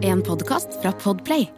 [0.00, 1.50] En podkast fra Podplay.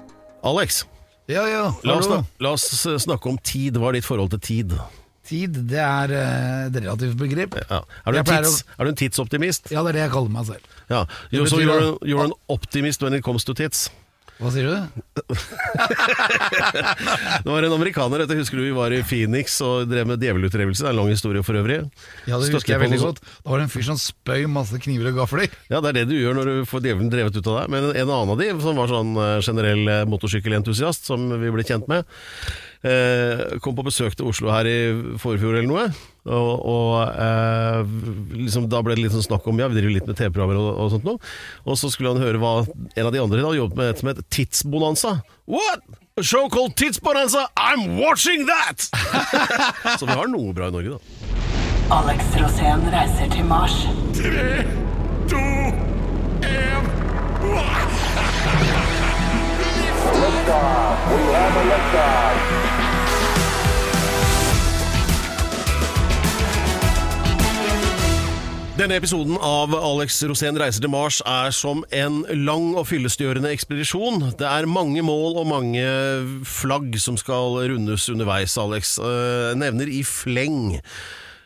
[0.42, 0.86] Alex,
[1.26, 1.74] Ja, ja.
[1.82, 2.16] la oss, hallo.
[2.24, 3.76] snak la oss snakke om tid.
[3.78, 4.74] Hva er ditt forhold til tid?
[5.30, 7.54] Tid, det er eh, et relativt begrep.
[7.70, 7.84] Ja.
[8.02, 9.70] Er, du Jeg en pleier tids, er du en tidsoptimist?
[9.70, 10.74] Ja, det er det jeg kaller meg selv.
[10.90, 11.04] Ja.
[11.30, 11.70] Jo, så betyr
[12.02, 13.92] you're, an optimist when it comes to tits.
[14.40, 14.72] Hva sier du?
[17.44, 20.82] Det var en amerikaner, dette husker du vi var i Phoenix og drev med djevelutdrivelse.
[20.82, 21.78] Det er en lang historie for øvrig.
[22.24, 23.20] Ja, det Støtte husker jeg veldig godt.
[23.20, 25.48] Da var det en fyr som spøy masse kniver og gafler.
[25.68, 27.66] Ja, det er det du gjør når du får djevelen drevet ut av deg.
[27.76, 31.66] Men en annen av de, som var sånn eh, generell eh, motorsykkelentusiast, som vi ble
[31.68, 32.08] kjent med,
[32.88, 34.78] eh, kom på besøk til Oslo her i
[35.20, 35.84] forfjor eller noe.
[36.28, 37.94] Og, og eh,
[38.36, 40.68] liksom, da ble det litt sånn snakk om Ja, vi driver litt med TV-programmer og,
[40.74, 41.22] og sånt noe.
[41.64, 44.22] Og så skulle han høre hva en av de andre hadde jobbet med, som het
[44.28, 45.16] Tidsbonanza.
[45.50, 45.86] What?
[46.20, 47.46] A show called Tidsbonanza?
[47.56, 48.90] I'm watching that!
[49.98, 51.00] så vi har noe bra i Norge, da.
[51.90, 53.80] Alex Rosén reiser til Mars.
[68.80, 74.30] Denne episoden av Alex Rosén reiser til Mars er som en lang og fyllestgjørende ekspedisjon.
[74.40, 75.82] Det er mange mål og mange
[76.48, 78.94] flagg som skal rundes underveis, Alex.
[78.96, 80.78] Eh, nevner i fleng.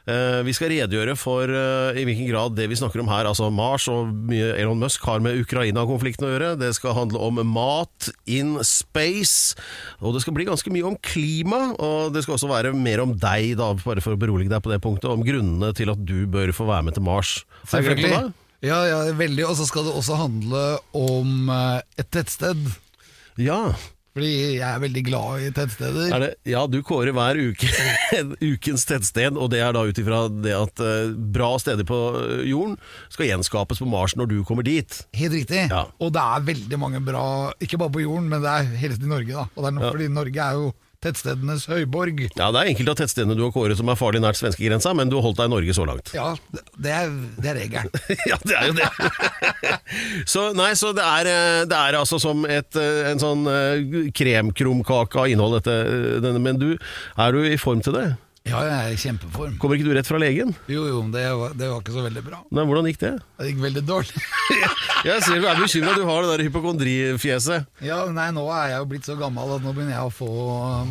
[0.04, 3.46] Eh, vi skal redegjøre for eh, i hvilken grad det vi snakker om her, altså
[3.48, 6.50] Mars og mye Elon Musk har med Ukraina-konflikten å gjøre.
[6.60, 9.56] Det skal handle om mat in space,
[10.04, 11.62] og det skal bli ganske mye om klima.
[11.78, 14.74] Og det skal også være mer om deg, da, bare for å berolige deg på
[14.74, 17.38] det punktet, om grunnene til at du bør få være med til Mars.
[17.72, 18.32] Deg?
[18.64, 19.48] Ja, ja, veldig.
[19.48, 20.64] Og så skal det også handle
[20.96, 22.60] om eh, et tettsted.
[23.40, 23.72] Ja.
[24.14, 24.30] Fordi
[24.60, 26.12] jeg er veldig glad i tettsteder.
[26.14, 27.66] Er det, ja, du kårer hver uke
[28.54, 32.44] ukens tettsted, og det er da ut ifra det at eh, bra steder på eh,
[32.46, 32.76] jorden
[33.10, 35.00] skal gjenskapes på Mars når du kommer dit.
[35.18, 35.64] Helt riktig.
[35.66, 35.88] Ja.
[35.98, 37.24] Og det er veldig mange bra,
[37.58, 39.34] ikke bare på jorden, men det er helst i Norge.
[39.34, 39.48] da.
[39.56, 39.94] Og det er nok Ja.
[39.98, 40.70] fordi Norge er jo
[41.04, 42.24] tettstedenes høyborg.
[42.34, 45.12] Ja, Det er enkelte av tettstedene du har kåret som er farlig nært svenskegrensa, men
[45.12, 46.10] du har holdt deg i Norge så langt.
[46.16, 46.32] Ja,
[46.80, 47.90] det- er, det er regelen.
[48.30, 48.88] ja, det er jo det.
[50.34, 54.10] så nei, så det er, eh, det er altså som et, eh, en sånn eh,
[54.16, 55.78] kremkrumkake av innhold, dette,
[56.24, 56.70] denne, men du,
[57.20, 58.06] er du i form til det?
[58.44, 59.54] Ja, jeg er i kjempeform.
[59.56, 60.50] Kommer ikke du rett fra legen?
[60.68, 62.42] Jo, jo, det var, det var ikke så veldig bra.
[62.52, 63.12] Nei, hvordan gikk det?
[63.40, 64.20] Det gikk veldig dårlig.
[65.08, 67.64] Jeg ser du er bekymra, du har det der hypokondrifjeset.
[67.86, 70.28] Ja, nei, Nå er jeg jo blitt så gammel at nå begynner jeg å få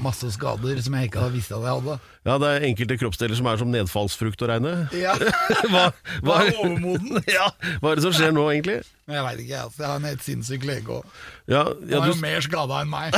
[0.02, 1.96] masse skader som jeg ikke hadde visst at jeg hadde.
[2.25, 4.74] Ja, det er enkelte kroppsdeler som er som nedfallsfrukt å regne.
[4.97, 5.13] Ja,
[5.74, 5.88] Hva,
[6.25, 7.22] hva, er overmoden.
[7.30, 7.50] ja,
[7.81, 8.80] hva er det som skjer nå, egentlig?
[9.09, 11.18] Jeg veit ikke, jeg, altså, jeg har en helt sinnssyk lege òg.
[11.53, 13.18] Ja, Han ja, er jo du, mer skada enn meg.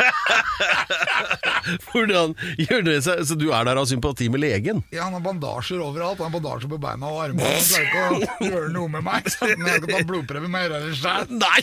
[1.90, 4.82] hvordan gjør det seg Så du er der av sympati med legen?
[4.94, 6.20] Ja, Han har bandasjer overalt.
[6.22, 7.50] Han har bandasjer på beina og armene.
[7.50, 9.28] Han klarer ikke å gjøre noe med meg.
[9.32, 11.28] Så jeg skal ta blodprøve, med det sjøl.
[11.40, 11.60] Nei!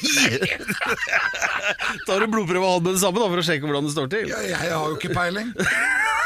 [2.08, 4.12] Tar du blodprøve av han med det samme da, for å sjekke hvordan det står
[4.14, 4.30] til?
[4.31, 5.53] Ja, jeg har jo ikke peiling.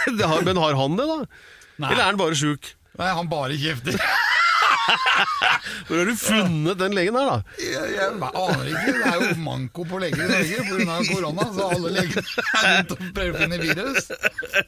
[0.02, 1.18] Har, men har han det, da?
[1.78, 1.92] Nei.
[1.92, 2.72] Eller er han bare sjuk?
[2.98, 4.00] Nei, Han bare kjefter.
[5.88, 7.38] Hvor har du funnet den legen her, da?
[7.62, 8.94] Jeg, jeg aner ikke.
[8.98, 10.98] Det er jo manko på leger i Norge pga.
[11.12, 12.28] korona, så alle leger er
[12.66, 14.10] begynt å prøve å finne virus.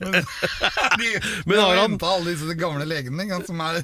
[0.03, 0.17] Men,
[1.01, 1.09] de,
[1.49, 3.83] Men har han- alle disse gamle legene ikke som er, er.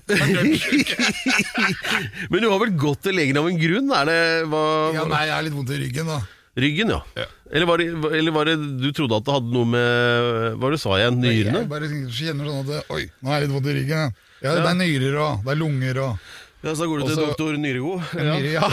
[2.30, 3.92] Men du har vel gått til legen av en grunn?
[4.00, 4.20] Er det
[4.52, 4.64] hva,
[4.96, 6.20] Ja, nei, jeg har litt vondt i ryggen, da.
[6.60, 7.02] Ryggen, ja.
[7.50, 7.86] Eller, var det,
[8.20, 10.98] eller var det du trodde at det hadde noe med Hva var det du sa
[11.00, 11.20] igjen?
[11.24, 11.62] Nyrene?
[11.64, 14.02] Jeg bare kjenner sånn at Oi, nå er jeg litt vondt i ryggen.
[14.04, 14.10] Ja,
[14.42, 15.42] Det er nyrer òg.
[15.46, 16.30] det er lunger òg.
[16.60, 18.02] Ja, Så går du til Også- doktor Nyregod?
[18.20, 18.34] ja.
[18.36, 18.68] Nyre, ja.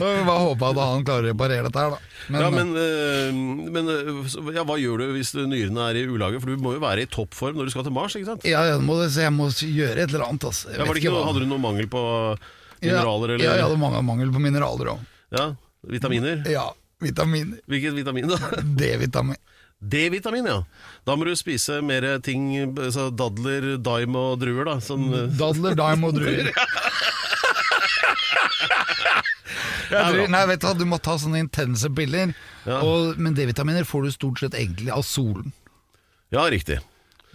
[0.00, 1.98] Bare håpe at han klarer å reparere dette her, da.
[2.32, 6.40] Men, Ja, men, øh, men øh, ja, hva gjør du hvis nyrene er i ulage?
[6.40, 8.46] For du må jo være i toppform når du skal til Mars, ikke sant?
[8.48, 10.48] ja, jeg må, jeg må gjøre et eller annet.
[10.48, 10.72] Altså.
[10.72, 12.02] Ja, noe- hadde du noe mangel på
[12.80, 13.34] mineraler?
[13.36, 13.44] Ja, eller?
[13.44, 15.04] ja, jeg hadde mange mangel på mineraler òg.
[15.36, 15.50] Ja,
[15.82, 16.44] Vitaminer?
[16.48, 16.68] Ja,
[17.02, 17.58] vitaminer.
[17.68, 18.38] Hvilket vitamin, da?
[18.80, 19.36] D-vitamin.
[19.82, 20.60] D-vitamin, ja.
[21.04, 22.52] Da må du spise mer ting
[22.94, 24.76] så Dadler, daim og druer, da.
[24.78, 26.52] Øh, Dadler, daim og druer.
[29.92, 32.30] Jeg tror, nei, vet du hva, Du må ta sånne intense piller,
[32.64, 32.78] Ja.
[32.80, 35.52] og, men D-vitaminer får du stort sett egentlig av solen.
[36.32, 36.78] ja, riktig.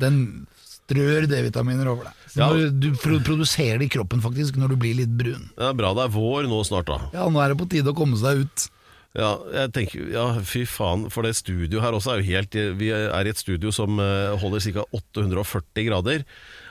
[0.02, 2.14] Den strør D-vitaminer over deg.
[2.38, 2.48] Ja.
[2.54, 5.50] du pro produserer det i kroppen faktisk når du blir litt brun.
[5.58, 6.98] Det er bra det er vår nå snart, da.
[7.14, 8.68] Ja, nå er det på tide å komme seg ut.
[9.16, 12.90] Ja, jeg tenker, ja, fy faen, for det studioet her også er jo helt Vi
[12.94, 14.84] er i et studio som eh, holder ca.
[14.94, 16.26] 840 grader.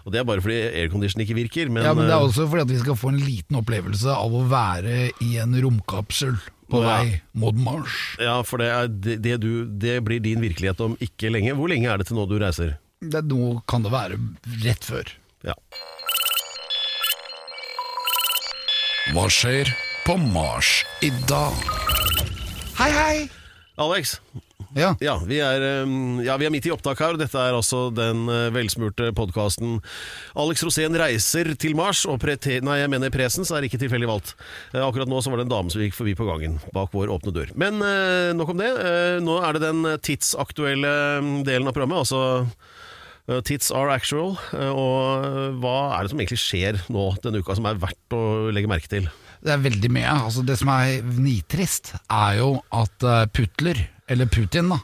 [0.06, 1.72] Og det er bare fordi aircondition ikke virker.
[1.72, 4.12] Men, ja, men det er eh, også fordi at vi skal få en liten opplevelse
[4.14, 6.36] av å være i en romkapsel
[6.70, 6.96] på Ja.
[7.00, 7.96] vei mot Mars.
[8.22, 11.54] Ja, for det, er, det, det, du, det blir din virkelighet om ikke lenge.
[11.58, 12.76] Hvor lenge er det til nå du reiser?
[13.02, 14.20] Det, nå kan det være
[14.62, 15.10] rett før.
[15.46, 15.54] Ja.
[19.14, 19.70] Hva skjer
[20.06, 21.54] på Mars i dag?
[22.78, 23.16] Hei, hei!
[23.76, 24.20] Alex,
[24.78, 25.64] Ja, ja vi, er,
[26.22, 29.80] ja, vi er midt i opptak her, og dette er altså den eh, velsmurte podkasten
[30.38, 34.36] Alex Rosén reiser til Mars, og prete, nei, jeg mener presens er ikke tilfeldig valgt.
[34.70, 37.10] Eh, Akkurat nå så var det en dame som gikk forbi på gangen bak vår
[37.16, 37.52] åpne dør.
[37.58, 38.70] Men eh, nok om det.
[39.26, 40.96] Nå er det den tidsaktuelle
[41.48, 44.36] delen av programmet, altså Tits are actual.
[44.54, 48.20] Og hva er det som egentlig skjer nå denne uka som er verdt å
[48.54, 49.08] legge merke til?
[49.46, 50.12] Det er veldig mye.
[50.26, 54.80] Altså, det som er nitrist, er jo at eh, Putler, eller Putin, da,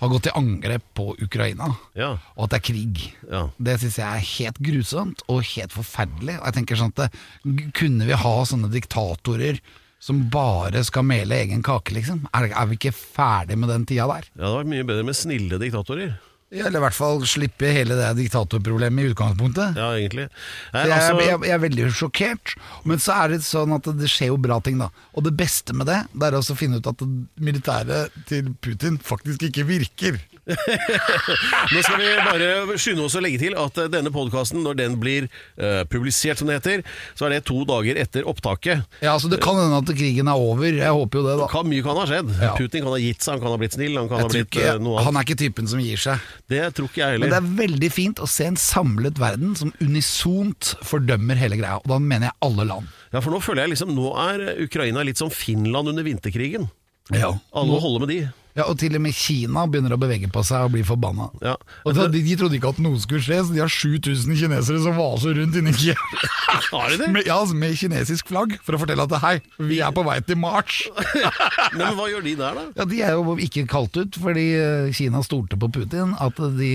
[0.00, 1.66] har gått til angrep på Ukraina,
[1.98, 3.02] Ja, og at det er krig.
[3.28, 3.42] ja.
[3.60, 6.38] Det syns jeg er helt grusomt og helt forferdelig.
[6.40, 9.60] Og jeg tenker sånn at det, Kunne vi ha sånne diktatorer
[10.02, 12.24] som bare skal mele egen kake, liksom?
[12.34, 14.24] Er, er vi ikke ferdig med den tida der?
[14.32, 16.16] ja, det hadde vært mye bedre med snille diktatorer.
[16.52, 19.78] Ja, eller i hvert fall slippe hele det diktatorproblemet i utgangspunktet.
[19.80, 20.26] Ja, egentlig.
[20.74, 22.52] Nei, jeg, altså, jeg, jeg er veldig sjokkert,
[22.88, 24.90] men så er det sånn at det skjer jo bra ting, da.
[25.16, 27.06] Og det beste med det, det er å finne ut at
[27.40, 30.20] militæret til Putin faktisk ikke virker.
[30.42, 34.96] Nå skal vi bare skynde oss å legge til at eh, denne podkasten, når den
[35.00, 36.82] blir eh, publisert, som det heter,
[37.18, 38.82] så er det to dager etter opptaket.
[39.04, 41.48] Ja, altså Det kan hende at krigen er over, jeg håper jo det, da.
[41.52, 42.32] Kan, mye kan ha skjedd.
[42.42, 42.52] Ja.
[42.58, 44.40] Putin kan ha gitt seg, han kan ha blitt snill, han kan Jeg ha tror
[44.40, 45.06] blitt ikke, noe annet.
[45.08, 46.26] han er ikke typen som gir seg.
[46.52, 49.72] Det tror ikke jeg Men det er veldig fint å se en samlet verden som
[49.84, 51.78] unisont fordømmer hele greia.
[51.84, 52.90] Og da mener jeg alle land.
[53.14, 56.66] Ja, for nå føler jeg liksom Nå er Ukraina litt som Finland under vinterkrigen.
[57.12, 57.34] Ja.
[57.52, 58.20] Alle må holde med de.
[58.52, 61.30] Ja, Og til og med Kina begynner å bevege på seg og bli forbanna.
[61.44, 61.54] Ja.
[61.88, 64.98] Og de, de trodde ikke at noe skulle skje, så de har 7000 kinesere som
[64.98, 66.02] vaser rundt inni Kiev.
[66.72, 67.08] Har de det?
[67.14, 70.18] Med, ja, altså, med kinesisk flagg, for å fortelle at hei, vi er på vei
[70.26, 70.82] til March.
[71.78, 72.66] Men hva gjør de der, da?
[72.76, 76.74] Ja, De er jo ikke kalt ut, fordi eh, Kina stolte på Putin at, de,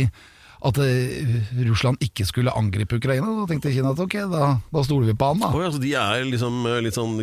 [0.65, 1.35] at eh,
[1.67, 3.27] Russland ikke skulle angripe Ukraina.
[3.41, 5.51] Da tenkte Kina at ok, da, da stoler vi på han, da.
[5.53, 7.13] Oh, ja, så de er liksom eh, litt sånn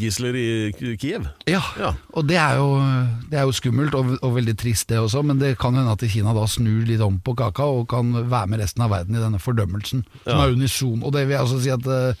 [0.00, 0.46] gisler i
[0.98, 1.28] Kiev?
[1.46, 1.92] Ja, Ja.
[2.12, 2.74] og det er, jo,
[3.30, 6.02] det er jo skummelt og, og veldig trist det også, men det kan hende at
[6.10, 9.22] Kina da snur litt om på kaka og kan være med resten av verden i
[9.22, 10.42] denne fordømmelsen, som Ja.
[10.48, 11.02] er unison.
[11.06, 12.14] Og det vil jeg også si at eh,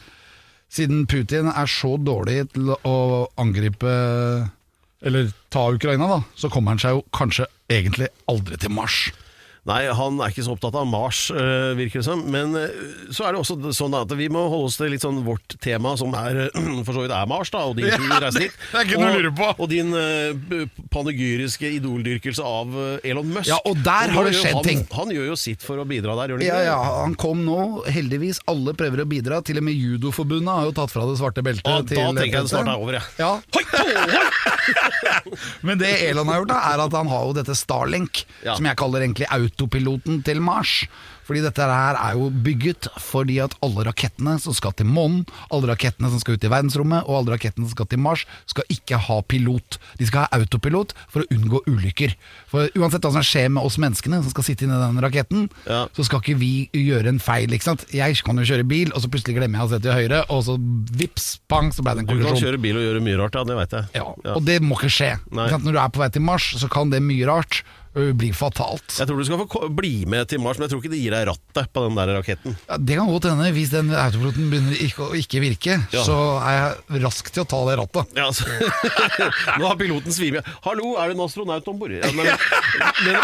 [0.72, 2.96] siden Putin er så dårlig til å
[3.36, 3.90] angripe
[5.02, 9.08] eller ta Ukraina, da, så kommer han seg jo kanskje egentlig aldri til Mars.
[9.62, 12.24] Nei, han er ikke så opptatt av Mars, øh, virker det som.
[12.34, 12.72] Men øh,
[13.14, 15.92] så er det også sånn at vi må holde oss til litt sånn vårt tema,
[16.00, 16.56] som er øh,
[16.86, 18.56] for så vidt er Mars, da, og din tur reise dit.
[18.72, 19.50] det er ikke noe å lure på.
[19.62, 22.74] Og din øh, panegyriske idoldyrkelse av
[23.06, 23.52] Elon Musk.
[23.52, 24.82] Ja, og der og har det skjedd han, ting.
[24.98, 26.72] Han gjør jo sitt for å bidra der, gjør han Ja, ikke?
[26.72, 28.42] ja, han kom nå, heldigvis.
[28.50, 29.38] Alle prøver å bidra.
[29.46, 31.70] Til og med Judoforbundet har jo tatt fra det svarte beltet.
[31.70, 31.78] Ja,
[32.10, 33.06] da tenker jeg det snart er over, jeg.
[33.22, 34.42] Ja.
[35.66, 38.56] Men det Elon har gjort, da er at han har jo dette Starlink, Ja.
[38.58, 40.86] som jeg kaller egentlig autopiloten til Mars.
[41.22, 45.20] Fordi dette her er jo bygget fordi at alle rakettene som skal til månen,
[45.54, 48.66] alle rakettene som skal ut i verdensrommet, og alle rakettene som skal til Mars, skal
[48.74, 49.78] ikke ha pilot.
[50.00, 52.16] De skal ha autopilot for å unngå ulykker.
[52.50, 55.86] For uansett hva som skjer med oss menneskene som skal sitte inni den raketten, Ja.
[55.94, 57.52] så skal ikke vi gjøre en feil.
[57.54, 57.86] ikke sant?
[57.94, 60.42] Jeg kan jo kjøre bil, og så plutselig glemmer jeg å se til høyre, og
[60.44, 60.58] så
[60.98, 63.44] vips, pang, så ble det en Du kan kjøre bil og gjøre mye rart, ja,
[63.44, 63.84] det veit jeg.
[63.94, 65.12] Ja, og det må ikke skje.
[65.30, 65.62] Ikke?
[65.62, 67.62] Når du er på vei til Mars, så kan det mye rart
[67.96, 68.96] ø, bli fatalt.
[68.98, 71.14] Jeg tror du skal få bli med til Mars, men jeg tror ikke det gir
[71.14, 72.56] deg rattet på den der raketten.
[72.68, 73.50] Ja, det kan godt hende.
[73.56, 76.04] Hvis den autopiloten begynner ikke, å ikke virke, Ja.
[76.06, 78.16] så er jeg rask til å ta det rattet.
[78.16, 78.48] Ja, altså.
[79.60, 80.52] Nå har piloten svimt.
[80.66, 81.92] Hallo, er det en astronaut om bord?
[81.92, 82.30] Men,
[83.04, 83.16] men,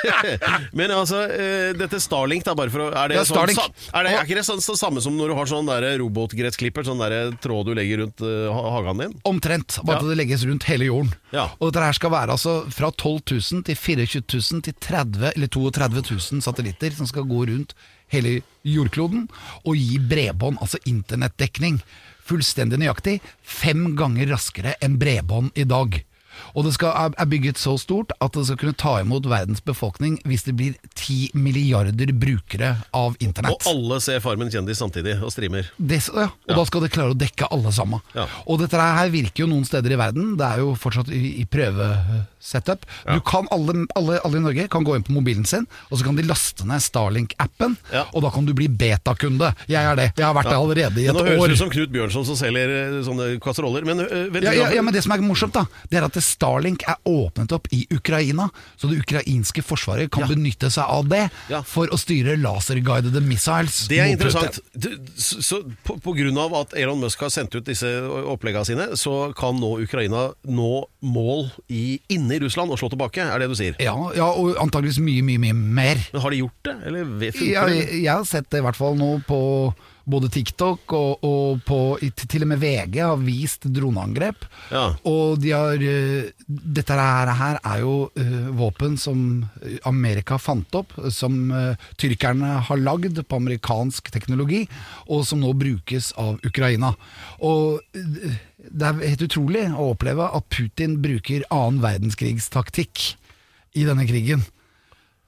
[0.78, 4.24] men altså, eh, dette Starlink, da, bare for å Er det, sånn, er, det er
[4.24, 5.70] ikke det sånn, så samme som når du har sånn
[6.00, 9.16] robotgressklipper, sånn der tråd du legger rundt uh, hagen din?
[9.28, 11.12] Omtrent, bare at det legges rundt hele jorden.
[11.34, 11.48] Ja.
[11.58, 15.48] Og dette her skal være altså fra 12 000 til 24 000 til 30 eller
[15.48, 17.74] 32 000 satellitter som skal gå rundt
[18.12, 19.26] hele jordkloden
[19.64, 21.80] og gi bredbånd, altså internettdekning,
[22.26, 26.02] fullstendig nøyaktig, fem ganger raskere enn bredbånd i dag.
[26.54, 30.16] Og det skal, er- bygget så stort at det skal kunne ta imot verdens befolkning
[30.26, 33.54] hvis det blir 10 milliarder brukere av internett.
[33.66, 35.68] Og alle ser Farmen kjendis samtidig og streamer.
[35.78, 36.56] Det, ja, og Ja.
[36.56, 38.00] da skal det klare å dekke alle sammen.
[38.14, 38.26] Ja.
[38.46, 40.36] Og dette her virker jo noen steder i verden.
[40.40, 42.84] Det er jo fortsatt i, i prøvesetup.
[43.14, 46.06] Du kan alle, alle, alle i Norge kan gå inn på mobilen sin, og så
[46.06, 47.76] kan de laste ned Starlink-appen.
[47.92, 48.06] Ja.
[48.14, 49.52] Og da kan du bli betakunde.
[49.70, 50.08] Jeg er det.
[50.18, 52.36] Jeg har vært det allerede i et Nå høres du ut som Knut Bjørnson som
[52.38, 55.64] selger eh, sånne kasseroller, men eh, Ja, ja, ja, men Det som er morsomt, da
[55.90, 58.48] Det er at det Starlink er åpnet opp i Ukraina.
[58.78, 60.30] Så det ukrainske forsvaret kan Ja.
[60.34, 61.62] benytte seg av det Ja.
[61.62, 63.86] for å styre laserguidede missiles.
[63.90, 64.60] Det er interessant.
[64.74, 67.86] Du, Så, så på, på grunn av at Elon Musk har sendt ut disse
[68.30, 70.70] oppleggene sine, så kan nå Ukraina nå
[71.02, 73.76] mål i, inne i Russland og slå tilbake, er det du sier?
[73.82, 76.00] Ja, ja, og antageligvis mye, mye, mye mer.
[76.12, 76.76] Men har de gjort det?
[76.86, 77.76] Eller funker det?
[77.76, 79.40] jeg, jeg har sett det i hvert fall nå på
[80.04, 81.78] både TikTok og, og på,
[82.20, 84.46] til og med VG har vist droneangrep.
[84.72, 84.84] Ja.
[85.08, 89.44] Og de har eh, Dette her, her er jo uh, våpen som
[89.86, 94.64] Amerika fant opp, som uh, tyrkerne har lagd på amerikansk teknologi,
[95.06, 96.90] og som nå brukes av Ukraina.
[97.46, 103.12] Og det er helt utrolig å oppleve at Putin bruker annen verdenskrigstaktikk
[103.78, 104.42] i denne krigen.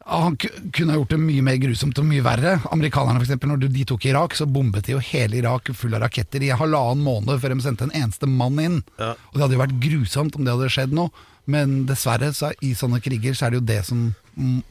[0.06, 2.56] Han kunne ha gjort det mye mer grusomt og mye verre.
[2.75, 6.42] Amerikanerne eksempel, når de tok Irak, så bombet de jo hele Irak full av raketter
[6.42, 8.80] i halvannen måned før de sendte en eneste mann inn.
[8.99, 9.12] Ja.
[9.30, 11.06] Og det hadde jo vært grusomt om det hadde skjedd nå,
[11.52, 14.11] men dessverre så i sånne kriger så er det jo det som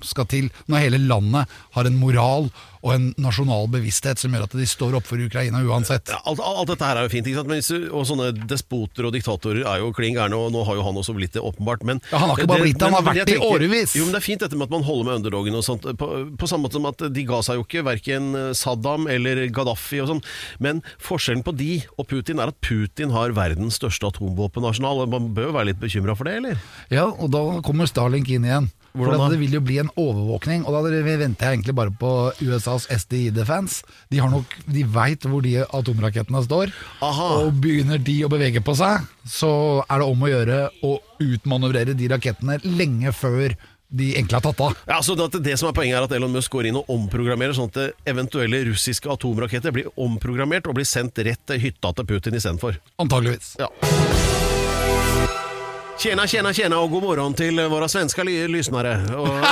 [0.05, 0.49] skal til.
[0.67, 2.49] Når hele landet har en moral
[2.81, 6.09] og en nasjonal bevissthet som gjør at de står opp for Ukraina uansett.
[6.09, 7.43] Ja, alt, alt dette her er jo fint, ikke?
[7.45, 7.61] Men,
[7.93, 11.13] og sånne despoter og diktatorer er jo klin gærne, og nå har jo han også
[11.17, 11.85] blitt det, åpenbart.
[11.87, 13.95] Men, Ja, han har ikke bare blitt det, han har vært det i årevis.
[13.99, 16.09] Jo, men Det er fint dette med at man holder med underdogen og sånt, på,
[16.41, 20.09] på samme måte som at de ga seg jo ikke, verken Saddam eller Gaddafi og
[20.15, 20.25] sånn.
[20.63, 25.05] Men forskjellen på de og Putin er at Putin har verdens største atomvåpenarsenal.
[25.11, 26.61] Man bør jo være litt bekymra for det, eller?
[26.89, 28.71] Ja, og da kommer Starlink inn igjen.
[28.91, 32.11] For det vil jo bli en overvåkning, og da venter jeg egentlig bare på
[32.43, 33.85] USAs SDI-defense.
[34.11, 36.73] De, har nok, de veit hvor de atomrakettene står,
[37.05, 37.29] Aha.
[37.45, 39.51] og begynner de å bevege på seg, så
[39.87, 43.55] er det om å gjøre å utmanøvrere de rakettene lenge før
[43.91, 44.77] de egentlig har tatt av.
[44.87, 47.55] Ja, så det, det som er Poenget er at Elon Musk går inn og omprogrammerer,
[47.57, 52.39] sånn at eventuelle russiske atomraketter blir omprogrammert og blir sendt rett til hytta til Putin
[52.39, 52.79] istedenfor.
[53.03, 53.57] Antageligvis.
[53.59, 53.67] Ja.
[56.01, 58.95] Tjena, tjena, tjena og god morgen til våre svenska ly lyssnare.
[59.13, 59.27] Och...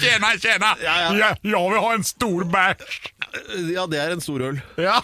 [0.00, 0.70] Tjena, tjena!
[0.80, 1.10] Ja, ja.
[1.18, 3.10] Jeg, jag vil ha en stor bæsj!
[3.74, 4.60] ja, det er en stor øl.
[4.80, 4.94] Ja.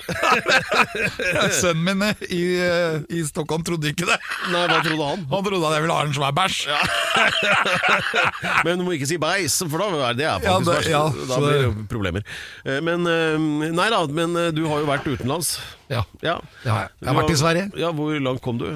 [1.61, 2.41] Sønnen min i,
[3.12, 4.17] i Stockholm trodde ikke det.
[4.55, 5.27] Nei, hva trodde han?
[5.35, 6.62] Han trodde at jeg ville ha en svær bæsj.
[8.65, 11.61] Men du må ikke si bæsj, for da det er Ja, det- ja, da blir
[11.67, 12.25] det- problemer.
[12.65, 13.37] Eh, Men eh,
[13.77, 15.59] Nei da, men eh, du har jo vært utenlands.
[15.93, 16.39] Ja, Ja.
[16.65, 16.73] Jeg
[17.11, 17.69] har vært i Sverige.
[17.77, 18.71] Ja, Hvor langt kom du?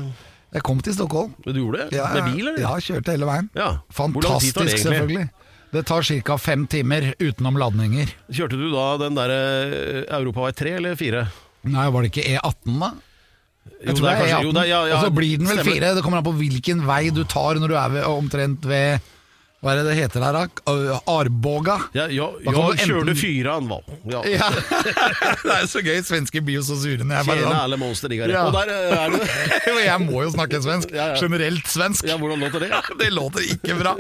[0.55, 1.33] Jeg kom til Stockholm.
[1.45, 1.97] Men Du gjorde det?
[1.99, 2.61] Ja, Med bil, eller?
[2.63, 3.49] Ja, kjørte hele veien.
[3.59, 3.71] Ja.
[3.91, 5.29] Fantastisk, det selvfølgelig.
[5.75, 6.37] Det tar ca.
[6.39, 8.13] fem timer utenom ladninger.
[8.31, 9.41] Kjørte du da den derre
[10.07, 11.25] Europavei 3 eller 4?
[11.75, 12.93] Nei, var det ikke E18, da?
[13.65, 14.45] Jeg Jo, tror det er det er kanskje- E18.
[14.45, 15.73] jo, det er- ja, ja, og så blir den vel stemmer.
[15.73, 15.95] fire.
[15.97, 19.01] Det kommer an på hvilken vei du tar når du er ved, omtrent ved
[19.65, 20.99] Hva er det det heter der, da?
[21.09, 21.79] Arboga?
[21.97, 23.81] Ja, ja du enten- fyran, hva?
[24.05, 24.21] Ja.
[24.35, 24.49] Ja.
[25.47, 26.01] det er så gøy.
[26.05, 28.15] Svensker blir jo så sure når jeg bare Tjena sånn alle monster.
[28.19, 28.43] Ja.
[28.49, 29.19] Og der eh, er du.
[29.85, 30.93] Jeg må jo snakke svensk.
[31.21, 32.07] Generelt svensk.
[32.09, 32.71] Ja, hvordan låter det?
[32.99, 33.95] Det låter ikke bra.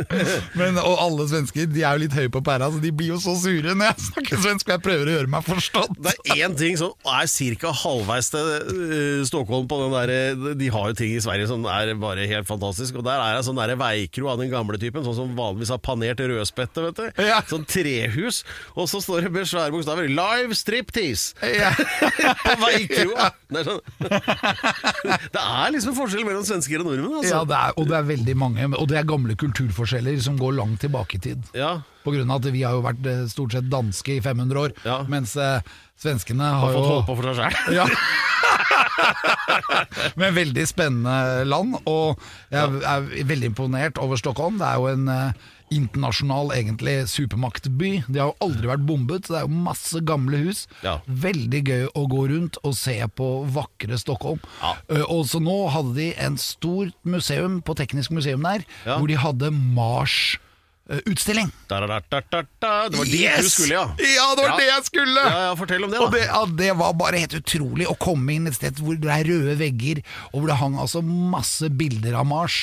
[0.58, 3.20] Men, og alle svensker de er jo litt høye på pæra, så de blir jo
[3.22, 5.96] så sure når jeg snakker svensk og jeg prøver å gjøre meg forstått.
[6.04, 7.30] Det er én ting som er
[7.62, 7.74] ca.
[7.84, 11.64] halvveis til eh, Stockholm på den der, eh, De har jo ting i Sverige som
[11.70, 13.00] er bare helt fantastisk.
[13.00, 16.20] Og der er det sånn veikro av den gamle typen, sånn som vanligvis har panert
[16.20, 16.82] rødspette.
[16.84, 17.40] vet du Ja.
[17.48, 18.42] Sånn trehus.
[18.76, 21.70] Og så står det med svære bokstaver 'Live Striptease' Ja.
[22.44, 23.30] på veikroa!
[23.50, 23.80] Det, er sånn.
[25.34, 27.18] det er liksom en forskjell mellom svensker og nordmenn.
[27.20, 27.34] Altså.
[27.34, 30.56] Ja, det er, og det er veldig mange, og det er gamle kulturforskjeller som går
[30.58, 31.42] langt tilbake i tid.
[31.54, 31.80] Ja.
[32.04, 34.74] På grunn av at vi har jo vært eh, stort sett danske i 500 år,
[34.84, 35.02] Ja.
[35.08, 35.60] mens eh,
[36.00, 37.96] svenskene Har har fått jo holde på for seg sjøl.
[40.20, 42.20] Men veldig spennende land, og
[42.52, 44.58] jeg er veldig imponert over Stockholm.
[44.60, 47.90] Det er jo en eh, internasjonal egentlig supermaktby.
[48.06, 50.64] De har jo aldri vært bombet, så det er jo masse gamle hus.
[50.84, 50.98] Ja.
[51.08, 54.40] Veldig gøy å gå rundt og se på vakre Stockholm.
[54.62, 54.74] Ja.
[54.92, 58.98] Eh, og så nå hadde de en stort museum på Teknisk museum der, Ja.
[58.98, 60.40] hvor de hadde Mars-utstilling.
[60.84, 62.70] Da, da, da, da, da.
[62.92, 63.84] Det var dit du skulle, ja.
[64.04, 64.56] Ja, det var Ja.
[64.58, 65.22] det jeg skulle!
[65.24, 66.08] Ja, ja, Fortell om det, da.
[66.12, 69.24] det, ja, det var bare helt utrolig å komme inn et sted hvor det er
[69.24, 70.02] røde vegger,
[70.34, 72.58] og hvor det hang altså masse bilder av Mars,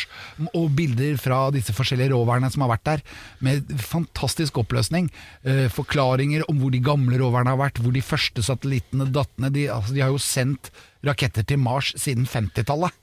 [0.54, 3.04] og bilder fra disse forskjellige roverne som har vært der,
[3.42, 5.10] med fantastisk oppløsning.
[5.42, 9.58] Eh, forklaringer om hvor de gamle roverne har vært, hvor de første satellittene datt ned.
[9.58, 10.70] De, altså, de har jo sendt
[11.02, 12.94] raketter til Mars siden 50-tallet.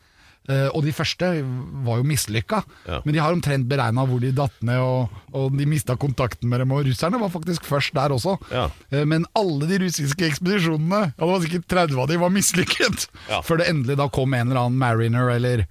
[0.48, 1.26] Eh, og de første
[1.84, 3.00] var jo mislykka, Ja.
[3.04, 6.62] men de har omtrent beregna hvor de datt ned, og, og de mista kontakten med
[6.64, 6.72] dem.
[6.72, 8.38] Og russerne var faktisk først der også.
[8.50, 8.68] Ja.
[8.90, 13.08] Eh, men alle de russiske ekspedisjonene, ja, det var sikkert 30 av de, var mislykket.
[13.28, 13.42] Ja.
[13.46, 15.66] Før det endelig da kom en eller annen mariner, eller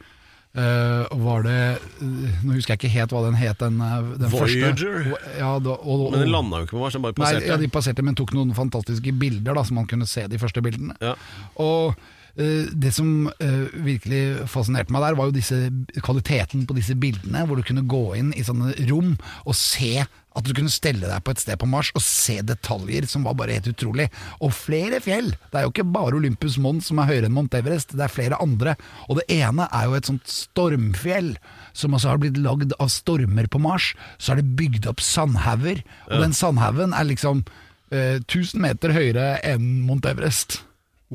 [0.57, 4.71] Uh, var det uh, Nå husker jeg ikke helt hva den het, den, den Voyager?
[4.73, 5.19] første.
[5.37, 7.57] Ja, da, og, og, Men den landa jo ikke på Mars, den bare Nei, ja,
[7.61, 10.95] de passerte, men tok noen fantastiske bilder, da, så man kunne se de første bildene.
[11.03, 11.13] Ja.
[11.61, 11.93] Og
[12.37, 15.57] det som eh, virkelig fascinerte meg der, var jo disse,
[16.05, 19.15] kvaliteten på disse bildene, hvor du kunne gå inn i sånne rom
[19.47, 20.05] og se
[20.37, 23.33] at du kunne stelle deg på et sted på Mars og se detaljer som var
[23.39, 24.05] bare helt utrolig.
[24.43, 25.31] Og flere fjell.
[25.49, 28.13] Det er jo ikke bare Olympus Mons som er høyere enn Mount Everest, det er
[28.13, 28.75] flere andre.
[29.09, 31.33] Og det ene er jo et sånt stormfjell
[31.73, 33.95] som altså har blitt lagd av stormer på Mars.
[34.21, 37.41] Så er det bygd opp sandhauger, og den sandhaugen er liksom
[37.89, 40.61] eh, 1000 meter høyere enn Mount Everest.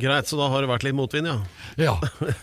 [0.01, 1.35] Greit, så da har det vært litt motvind, ja.
[1.77, 1.95] Ja,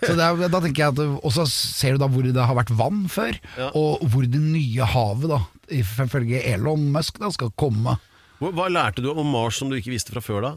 [0.03, 2.69] så er, da tenker jeg at Og så ser du da hvor det har vært
[2.77, 3.71] vann før, Ja.
[3.73, 5.39] og hvor det nye havet, da
[5.73, 7.97] ifølge Elon Musk, da skal komme.
[8.41, 10.51] Hva, lærte du om Mars som du ikke visste fra før, da?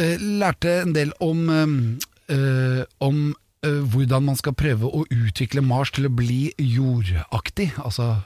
[0.00, 3.20] Eh, lærte en del om, eh, eh, om
[3.64, 7.70] eh, hvordan man skal prøve å utvikle Mars til å bli jordaktig.
[7.82, 8.22] Altså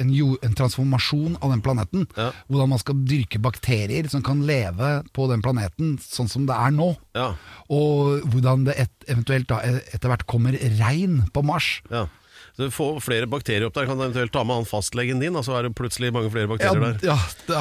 [0.00, 2.06] en, jord, en transformasjon av den planeten.
[2.16, 2.30] Ja.
[2.48, 6.74] Hvordan man skal dyrke bakterier som kan leve på den planeten sånn som det er
[6.76, 6.90] nå.
[7.16, 7.30] Ja,
[7.72, 11.78] Og hvordan det et, eventuelt da eh, etter hvert kommer regn på Mars.
[11.90, 12.08] ja.
[12.52, 15.44] Så få flere bakterier opp der, kan du eventuelt ta med han fastlegen din, og
[15.46, 17.06] så er det plutselig mange flere Ja, bakterier der.
[17.08, 17.14] ja,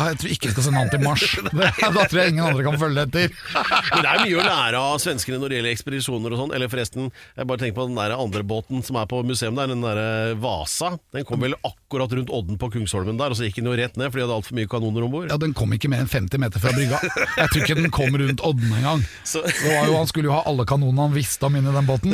[0.10, 1.24] jeg tror ikke jeg skal sende han til Mars.
[1.62, 3.32] Det, da tror jeg ingen andre kan følge etter.
[3.94, 6.52] Men det er mye å lære av svenskene når det gjelder ekspedisjoner og sånn.
[6.58, 7.08] Eller forresten,
[7.40, 10.36] jeg bare tenker på den der andre båten som er på museum der, den derre
[10.44, 10.92] Vasa.
[11.16, 13.96] Den kom vel akkurat rundt Odden på Kungsholmen der, og så gikk den jo rett
[14.00, 15.32] ned, fordi de hadde altfor mye kanoner om bord.
[15.32, 17.00] Ja, Den kom ikke mer enn 50 meter fra brygga.
[17.40, 19.06] Jeg tror ikke den kom rundt Odden engang.
[20.02, 22.14] Han skulle jo ha alle kanonene han visste om inni den båten,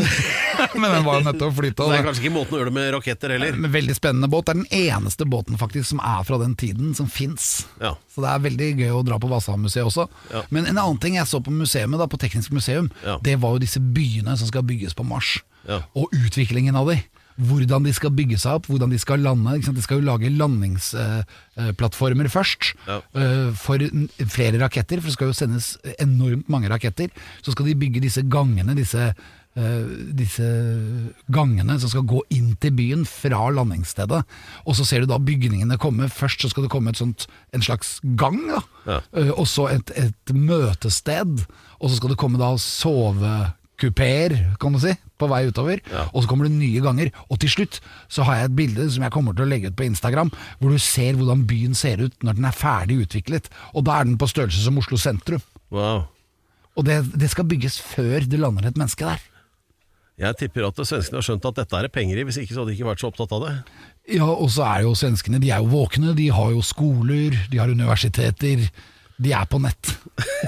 [0.77, 1.85] men den var jo nødt til å flytte.
[1.89, 3.57] det er kanskje ikke måten å gjøre det med raketter heller.
[3.57, 4.45] Men Veldig spennende båt.
[4.45, 7.65] Det er den eneste båten faktisk som er fra den tiden som fins.
[7.81, 7.95] Ja.
[8.13, 10.07] Så det er veldig gøy å dra på Vasshavmuseet også.
[10.33, 10.43] Ja.
[10.51, 13.17] Men en annen ting jeg så på museet, da, på Teknisk museum, Ja.
[13.23, 15.39] det var jo disse byene som skal bygges på Mars.
[15.67, 15.81] Ja.
[15.95, 17.01] Og utviklingen av de.
[17.37, 19.59] Hvordan de skal bygge seg opp, hvordan de skal lande.
[19.61, 23.01] De skal jo lage landingsplattformer først Ja.
[23.13, 23.77] eh, for
[24.25, 27.09] flere raketter, for det skal jo sendes enormt mange raketter.
[27.43, 29.13] Så skal de bygge disse gangene, disse, eh,
[30.13, 30.47] disse
[31.33, 34.21] gangene som skal gå inn til byen fra landingsstedet.
[34.65, 36.09] Og så ser du da bygningene komme.
[36.13, 38.37] Først så skal det komme sånt, en slags gang.
[38.85, 38.99] Ja.
[39.17, 41.47] Eh, og så et, et møtested.
[41.79, 45.81] Og så skal det komme da sovekupeer, kan du si, på vei utover.
[45.89, 46.05] Ja.
[46.11, 47.09] Og så kommer det nye ganger.
[47.31, 47.79] Og til slutt
[48.13, 50.73] så har jeg et bilde som jeg kommer til å legge ut på Instagram, hvor
[50.73, 53.49] du ser hvordan byen ser ut når den er ferdig utviklet.
[53.73, 55.41] Og da er den på størrelse som Oslo sentrum.
[55.73, 56.05] Wow.
[56.77, 59.23] Og det, det skal bygges før det lander et menneske der.
[60.17, 62.63] Jeg tipper at svenskene har skjønt at dette er det penger i, hvis ikke så
[62.63, 63.51] hadde de ikke vært så opptatt av det.
[64.17, 67.59] Ja, og så er jo svenskene De er jo våkne, de har jo skoler, de
[67.61, 68.63] har universiteter.
[69.21, 69.93] De er på nett.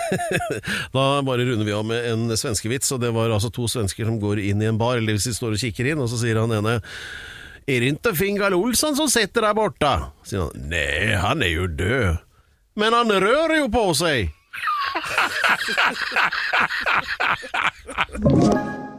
[0.95, 4.17] Da bare runder vi av med en svenskevits, og det var altså to svensker som
[4.21, 6.41] går inn i en bar, eller hvis de står og kikker inn, og så sier
[6.41, 6.79] han ene
[7.69, 9.93] Er det ikke Fingal Olsson som sitter der borte?
[10.25, 12.25] Sier han Nei, han er jo død.
[12.81, 14.33] Men han rører jo på seg!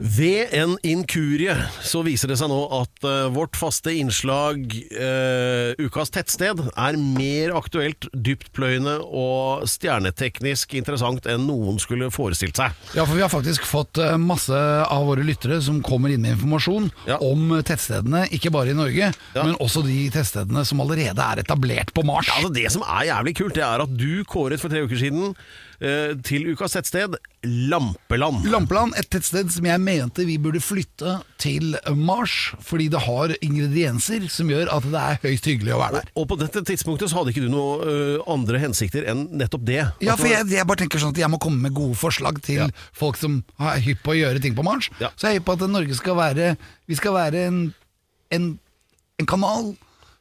[0.00, 1.52] Ved en inkurie
[1.84, 4.62] så viser det seg nå at uh, vårt faste innslag
[4.96, 12.72] uh, Ukas tettsted er mer aktuelt, dyptpløyende og stjerneteknisk interessant enn noen skulle forestilt seg.
[12.96, 16.38] Ja, for vi har faktisk fått uh, masse av våre lyttere som kommer inn med
[16.38, 17.20] informasjon Ja.
[17.20, 19.44] om tettstedene, ikke bare i Norge, Ja.
[19.44, 22.30] men også de tettstedene som allerede er etablert på Mars.
[22.30, 24.96] Ja, altså Det som er jævlig kult, det er at du kåret for tre uker
[24.96, 25.34] siden
[25.80, 27.14] til ukas tettsted
[27.70, 28.42] Lampeland.
[28.52, 34.26] Lampeland, et tettsted som jeg mente vi burde flytte til Mars, fordi det har ingredienser
[34.32, 36.10] som gjør at det er høyst hyggelig å være der.
[36.20, 39.80] Og på dette tidspunktet så hadde ikke du noen eh, andre hensikter enn nettopp det.
[40.04, 42.60] Ja, for jeg, jeg bare tenker sånn at jeg må komme med gode forslag til
[42.66, 42.70] Ja.
[42.92, 44.90] folk som er hypp på å gjøre ting på Mars.
[45.00, 45.08] Ja.
[45.16, 46.50] Så jeg er hypp på at Norge skal være
[46.90, 47.62] Vi skal være en,
[48.36, 48.50] en,
[49.22, 49.72] en kanal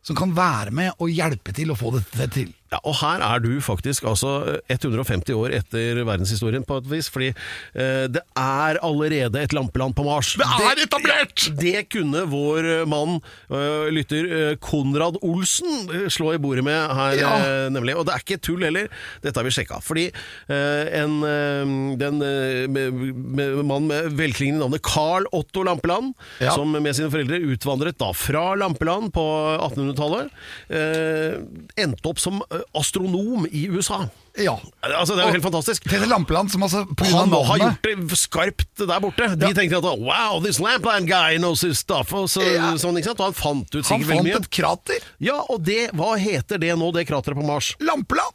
[0.06, 2.54] som kan være med og hjelpe til å få dette til.
[2.70, 7.32] Ja, og her er du faktisk altså 150 år etter verdenshistorien på et vis, fordi
[7.34, 10.36] eh, det er allerede et lampeland på Mars.
[10.38, 11.48] Det er etablert!
[11.50, 13.18] Det, det kunne vår eh, mann,
[13.50, 17.32] øh, lytter øh, Konrad Olsen, eh, slå i bordet med her, Ja.
[17.42, 17.96] eh, nemlig.
[17.98, 18.86] Og det er ikke tull heller,
[19.24, 19.82] dette har vi sjekka.
[19.82, 23.02] Fordi eh, en eh, den eh, med,
[23.40, 26.54] med, mann med velklingende navnet Carl Otto Lampeland, Ja.
[26.54, 29.26] som med sine foreldre utvandret da fra Lampeland på
[29.58, 30.30] 1800-tallet,
[30.70, 31.42] eh,
[31.82, 34.06] endte opp som eh, astronom i USA.
[34.40, 34.54] Ja.
[34.86, 35.84] Altså, det er jo helt fantastisk.
[35.90, 39.28] Tete Lampeland, som altså på grunn av Han må ha gjort det skarpt der borte.
[39.42, 42.14] De tenkte at wow, this Lampland guy knows his stuff.
[42.16, 42.70] Og, så, Ja.
[42.80, 43.20] sånn, ikke sant?
[43.20, 44.34] og han fant ut sikkert veldig mye.
[44.34, 45.10] Han fant et krater.
[45.20, 47.74] Ja, og det, hva heter det nå, det krateret på Mars?
[47.84, 48.32] Lampeland!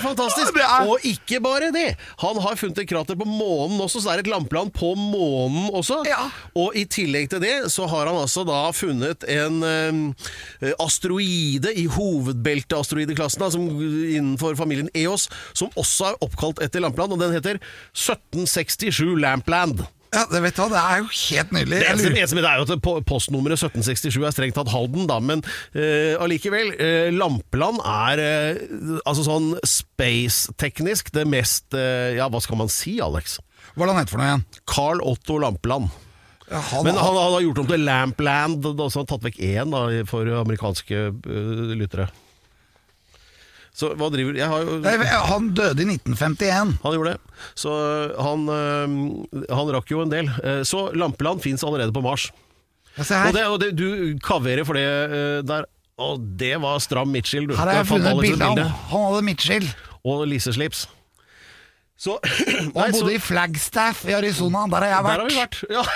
[0.00, 0.54] Er fantastisk!
[0.56, 1.96] Det er- Og ikke bare det.
[2.24, 5.68] Han har funnet et krater på månen også, så det er et lampeland på månen
[5.76, 6.00] også.
[6.08, 6.30] Ja.
[6.56, 11.84] Og i tillegg til det så har han altså da funnet en eh, asteroide i
[11.92, 17.60] hovedbelteasteroideklassen, som innenfor familien EOS, som også er oppkalt etter lampeland, og den heter
[17.94, 19.84] 1767 Lampland.
[20.10, 21.78] Ja, det vet du hva, det er jo helt nydelig.
[21.78, 25.06] Det eneste, det eneste med det er jo at postnummeret 1767 er strengt tatt Halden,
[25.06, 26.72] da, men eh, allikevel.
[26.80, 31.76] Uh, Lampeland er uh, altså sånn space-teknisk det mest
[32.16, 33.38] Ja, hva skal man si, Alex?
[33.76, 34.46] Hva er det han heter for noe igjen?
[34.70, 35.92] Carl Otto Lampeland.
[36.50, 39.38] Ja, han, Men han, han har gjort om til Lampland, så har han tatt vekk
[39.46, 39.76] én
[40.10, 41.04] for amerikanske
[41.78, 42.08] lyttere.
[43.80, 44.94] Så hva driver Jeg har jo Nei,
[45.30, 46.76] han døde i 1951.
[46.84, 47.34] Han gjorde det.
[47.58, 47.72] Så
[48.20, 50.28] han, eh, han rakk jo en del.
[50.44, 52.28] Eh, Så Lampeland fins allerede på Mars.
[53.00, 55.68] Se Og, det, og det, du kaverer for det eh, der.
[56.00, 57.48] Og det var stram midtskill.
[57.52, 58.62] Her har jeg funnet et bilde han.
[58.92, 59.68] Han hadde midtskill.
[60.08, 60.86] Og liseslips.
[62.00, 62.16] Så
[62.74, 64.62] han så- bodde i Flagstaff i Arizona.
[64.72, 65.12] Der har jeg vært.
[65.12, 65.56] Der har vi vært.
[65.68, 65.84] Ja.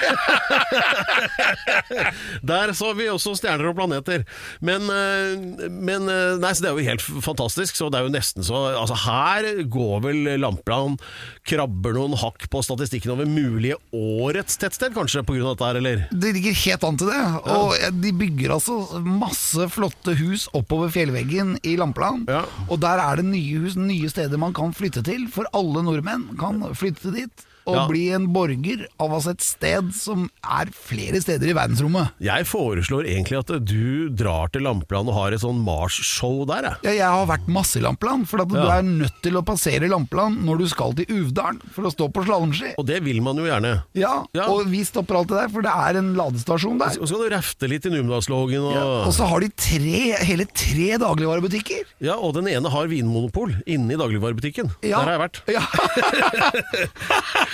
[2.45, 4.25] Der så vi også stjerner og planeter.
[4.64, 7.79] Men, eh, men eh, Nei, så det er jo helt fantastisk.
[7.79, 11.01] Så det er jo nesten så Altså, her går vel Lampland
[11.49, 16.05] krabber noen hakk på statistikken over mulige årets tettsted, kanskje, av dette her, eller?
[16.12, 17.23] Det ligger helt an til det.
[17.55, 22.29] Og de bygger altså masse flotte hus oppover fjellveggen i Lampland.
[22.31, 22.45] Ja.
[22.69, 25.27] Og der er det nye hus, nye steder man kan flytte til.
[25.33, 25.93] For alle nordmenn
[26.37, 27.87] kan flytte dit og Ja.
[27.88, 32.11] bli en borger av oss et sted som er flere steder i verdensrommet.
[32.20, 36.77] Jeg foreslår egentlig at du drar til Lampeland og har et sånn Mars-show der, jeg.
[36.85, 40.44] Ja, jeg har vært masse i Lampeland, for du er nødt til å passere Lampeland
[40.44, 42.74] når du skal til Uvdalen for å stå på slalåmski.
[42.79, 43.83] Og det vil man jo gjerne.
[43.94, 46.98] Ja, og vi stopper alltid der, for det er en ladestasjon der.
[47.00, 48.61] Og så kan du rafte litt i Numedalslågen.
[48.68, 51.85] Og, Og så har de tre, hele tre dagligvarebutikker.
[52.00, 54.70] ja, og den ene har vinmonopol inne i dagligvarebutikken.
[54.83, 55.42] Der har jeg vært.
[55.48, 55.64] Ja.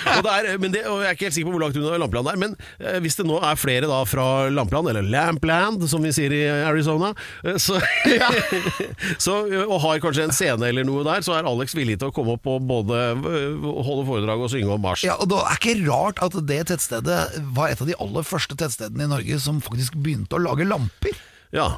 [0.01, 1.99] Og, det er, men det, og Jeg er ikke helt sikker på hvor langt unna
[2.01, 6.03] Lampeland er, men eh, hvis det nå er flere da fra Lampeland, eller Lampland som
[6.05, 7.11] vi sier i Arizona,
[7.45, 7.79] eh, så,
[9.25, 12.15] så, og har kanskje en scene eller noe der, så er Alex villig til å
[12.15, 15.05] komme opp og både eh, holde foredrag og synge om Mars.
[15.07, 17.21] Ja, og Det er ikke rart at det tettstedet
[17.55, 21.17] var et av de aller første tettstedene i Norge som faktisk begynte å lage lamper.
[21.55, 21.73] Ja,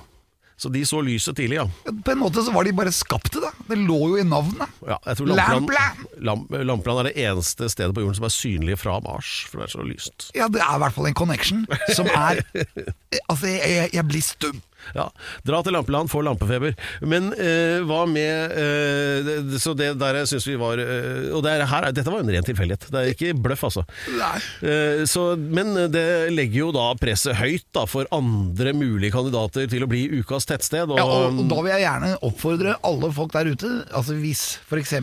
[0.58, 1.66] Så de så lyset tidlig, ja.
[2.06, 3.52] På en måte så var de bare skapt til det.
[3.68, 4.70] Det lå jo i navnet.
[4.88, 6.04] ja jeg tror Lampland!
[6.24, 9.68] Lamp, Lampeland er det eneste stedet på jorden som er synlig fra Mars, for det
[9.68, 10.30] er så lyst.
[10.38, 12.44] Ja, det er i hvert fall en connection som er
[13.32, 14.62] Altså, jeg, jeg blir stum.
[14.96, 15.08] Ja,
[15.48, 16.76] Dra til Lampeland, få lampefeber.
[17.02, 21.65] Men eh, hva med eh, Så det der syns vi var eh, Og det er
[21.69, 22.89] her, dette var jo en ren tilfeldighet.
[22.93, 23.86] Det er ikke bløff, altså.
[24.63, 29.86] Eh, så, men det legger jo da presset høyt da, for andre mulige kandidater til
[29.86, 30.91] å bli ukas tettsted.
[30.91, 33.72] Og, Ja, og, og da vil jeg gjerne oppfordre alle folk der ute.
[33.96, 34.93] Altså Hvis f.eks.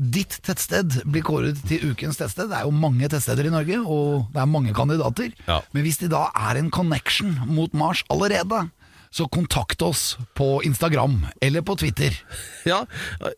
[0.00, 4.30] ditt tettsted blir kåret til ukens tettsted Det er jo mange tettsteder i Norge, og
[4.34, 5.32] det er mange kandidater.
[5.48, 5.60] Ja.
[5.74, 8.68] Men hvis de da er en connection mot Mars allerede,
[9.12, 12.14] så kontakt oss på Instagram eller på Twitter.
[12.68, 12.84] ja,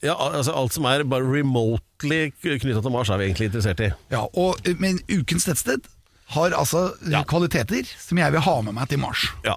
[0.04, 3.90] ja, altså alt som er bare remotely knytta til Mars, er vi egentlig interessert i.
[4.12, 5.88] Ja, og, Men ukens tettsted
[6.36, 7.22] har altså Ja.
[7.24, 9.26] kvaliteter som jeg vil ha med meg til Mars.
[9.44, 9.56] Ja.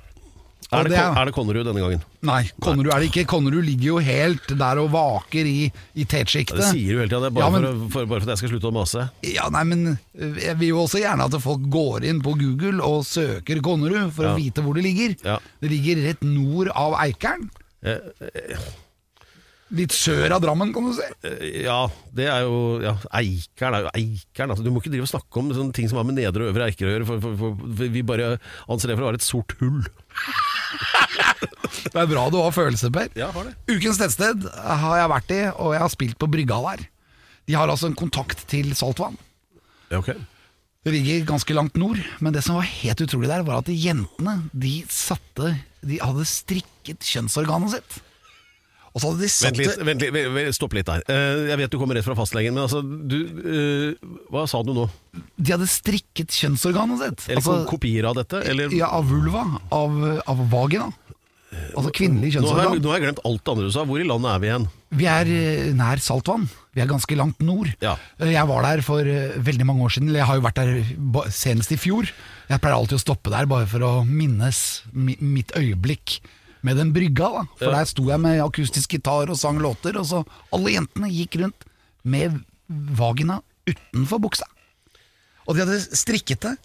[0.79, 2.01] Er det, er- det Konnerud denne gangen?
[2.25, 3.25] Nei, Konnerud er det ikke.
[3.29, 6.57] Konnerud ligger jo helt der og vaker i, i Ja, tetsjiktet.
[6.57, 8.33] det sier du hele tida, det er bare, Ja, men- for, for, bare for at
[8.35, 9.09] jeg skal slutte å mase.
[9.23, 12.81] Ja, nei, men øh, jeg vil jo også gjerne at folk går inn på Google
[12.83, 14.33] og søker Konnerud for Ja.
[14.33, 15.15] å vite hvor det ligger.
[15.61, 17.49] Det ligger rett nord av Eikeren.
[17.85, 17.99] Eh,
[19.73, 21.06] Litt sør av Drammen, kan du si.
[21.25, 24.51] Eh, Ja, det er jo ja, Eikeren er jo Eikeren.
[24.54, 26.51] Altså, du må ikke drive og snakke om sånne ting som har med nedre og
[26.54, 28.36] øvre Eiker å gjøre, for, for, for, for vi bare
[28.69, 29.82] anser det for å være et sort hull.
[31.86, 33.10] Det er bra du har følelser, Per.
[33.17, 33.56] Ja, har det.
[33.73, 36.86] Ukens tettsted har jeg vært i, og jeg har spilt på brygga der.
[37.49, 39.17] De har altså en kontakt til saltvann.
[39.91, 40.17] Ja, okay.
[40.86, 44.38] Det ligger ganske langt nord, men det som var helt utrolig der, var at jentene
[44.54, 47.95] de satte de hadde strikket kjønnsorganet sitt.
[48.95, 50.03] Og så hadde de satt Vent litt, det vent
[50.39, 51.01] litt, stopp litt der.
[51.12, 54.71] Eh, jeg vet du kommer rett fra fastlegen, men altså du, eh, Hva sa du
[54.77, 54.86] nå?
[55.36, 57.25] De hadde strikket kjønnsorganet sitt.
[57.27, 58.39] Eller Altså, kopier av dette?
[58.47, 58.71] Eller?
[58.71, 59.43] ja, av vulva.
[59.75, 59.97] Av,
[60.31, 60.88] av vagina.
[61.75, 62.79] Altså kvinnelig Nå kjønnsorgan.
[62.84, 63.84] nå har jeg glemt alt det andre du sa.
[63.88, 64.69] Hvor i landet er vi igjen?
[64.95, 66.47] Vi er eh, nær saltvann.
[66.75, 67.69] Vi er ganske langt nord.
[67.84, 67.97] Ja.
[68.19, 70.15] Jeg var der for veldig mange år siden.
[70.15, 72.08] Jeg har jo vært der senest i fjor.
[72.47, 74.63] Jeg pleier alltid å stoppe der bare for å minnes
[74.95, 76.19] mitt øyeblikk
[76.65, 77.30] med den brygga.
[77.38, 80.23] da For der sto jeg med akustisk gitar og sang låter, og så
[80.56, 81.65] alle jentene gikk rundt
[82.04, 82.41] med
[82.97, 84.47] vagina utenfor buksa.
[85.45, 86.56] Og de hadde strikket det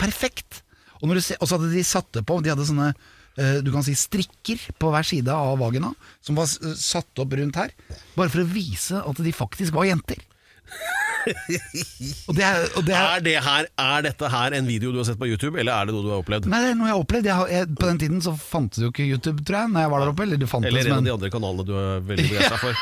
[0.00, 0.62] perfekt.
[1.00, 4.66] Og så hadde de satt det på De hadde sånne eh, du kan si strikker
[4.80, 5.94] på hver side av vagina,
[6.24, 7.72] som var satt opp rundt her.
[8.16, 10.20] Bare for å vise at de faktisk var jenter.
[12.28, 15.00] Og det er, og det er Er, det her, er dette her en video du
[15.00, 16.48] har sett på YouTube, eller er det noe du har opplevd?
[16.50, 17.28] Nei, det er noe jeg har opplevd.
[17.30, 19.92] Jeg har, jeg, på den tiden så fantes jo ikke YouTube, tror jeg, Når jeg
[19.94, 20.26] var der oppe.
[20.26, 20.68] Eller det men...
[20.80, 22.72] En av de andre kanalene du er veldig begeistra for?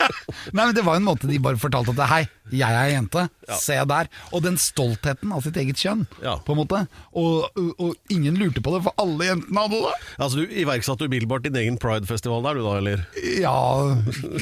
[0.56, 3.56] Nei, men Det var en måte de bare fortalte at Hei, jeg er jente, Ja.
[3.60, 4.08] se der.
[4.32, 6.36] Og den stoltheten av sitt eget kjønn, Ja.
[6.44, 6.84] på en måte.
[7.12, 9.94] Og, og, og ingen lurte på det, for alle jentene hadde det.
[10.18, 13.04] Altså Du iverksatte umiddelbart din egen Pride-festival der, du da, eller?
[13.40, 13.58] Ja,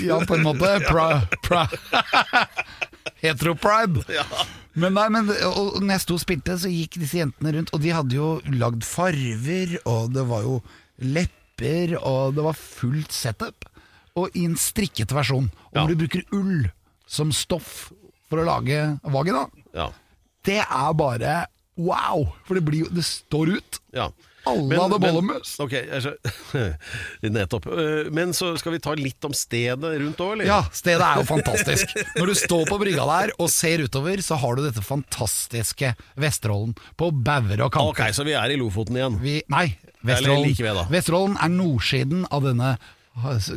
[0.03, 0.73] ja på en måte.
[0.93, 1.67] Pra, pra.
[3.23, 4.03] Hetero-pride.
[4.81, 7.83] Men nei, men og når jeg sto og spilte, så gikk disse jentene rundt, og
[7.85, 10.55] de hadde jo lagd farver, og det var jo
[11.13, 13.67] lepper, og det var fullt setup.
[14.17, 15.85] Og i en strikkete versjon, og Ja.
[15.87, 16.71] du bruker ull
[17.07, 17.91] som stoff
[18.31, 19.45] for å lage vagina.
[19.77, 19.91] Ja.
[20.45, 21.37] Det er bare
[21.77, 22.33] wow!
[22.49, 23.79] For det, blir det står ut.
[23.93, 24.09] ja.
[24.51, 25.53] Alle hadde bollemus.
[25.63, 25.75] Ok,
[27.37, 27.67] nettopp.
[27.67, 30.49] Eh, Men så skal vi ta litt om stedet rundt òg, eller?
[30.49, 31.93] Ja, stedet er jo fantastisk.
[32.19, 36.75] Når du står på brygga der og ser utover, så har du dette fantastiske Vesterålen
[36.99, 37.93] på bauger og kanter.
[38.09, 39.21] Ok, så vi er i Lofoten igjen.
[39.23, 39.69] Vi, nei,
[40.03, 40.87] Eller Vesterålen, like ved, da.
[40.93, 42.75] Vesterålen er nordsiden av denne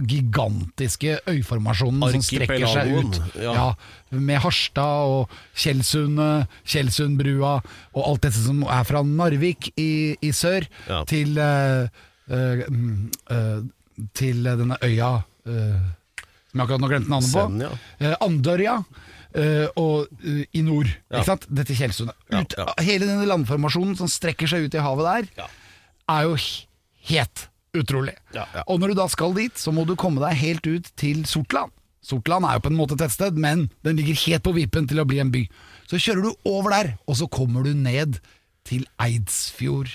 [0.10, 3.20] gigantiske øyformasjonen som strekker seg ut.
[3.40, 3.54] ja.
[3.56, 3.68] Ja,
[4.12, 7.54] med Harstad og Tjeldsundet, Tjeldsundbrua
[7.96, 11.04] og alt dette som er fra Narvik i, i sør Ja.
[11.08, 11.88] til, uh,
[12.30, 12.62] uh,
[13.32, 13.64] eh,
[14.14, 15.80] til denne øya eh,
[16.52, 17.48] som jeg akkurat nå glemte navnet på.
[17.48, 17.80] Senn.
[18.00, 18.80] Eh, Andørja.
[19.36, 21.18] Uh, og uh, i nord, Ja.
[21.20, 21.46] ikke sant?
[21.52, 22.16] Dette Tjeldsundet.
[22.32, 22.70] Ja, ja.
[22.80, 25.50] Hele denne landformasjonen som strekker seg ut i havet der,
[26.08, 26.68] er jo he-
[27.10, 27.50] helt
[27.82, 28.16] utrolig.
[28.36, 28.64] Ja, ja.
[28.72, 31.74] Og når du da skal dit, så må du komme deg helt ut til Sortland.
[32.06, 35.02] Sortland er jo på en måte et tettsted, men den ligger helt på vippen til
[35.02, 35.46] å bli en by.
[35.90, 38.20] Så kjører du over der, og så kommer du ned
[38.66, 39.90] til Eidsfjord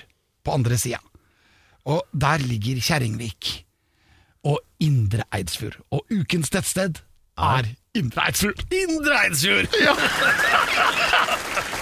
[0.47, 0.99] på andre sida.
[1.91, 3.53] Og der ligger Kjerringvik
[4.47, 5.79] og Indre Eidsfjord.
[5.95, 6.99] Og ukens tettsted
[7.39, 8.67] er Indre Eidsfjord.
[8.75, 9.71] Indre Eidsfjord!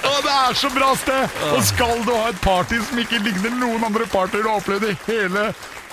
[0.09, 0.19] Ja.
[0.19, 1.37] Det er så bra sted!
[1.55, 4.89] Og skal du ha et party som ikke ligner noen andre partyer du har opplevd
[4.91, 5.45] i hele,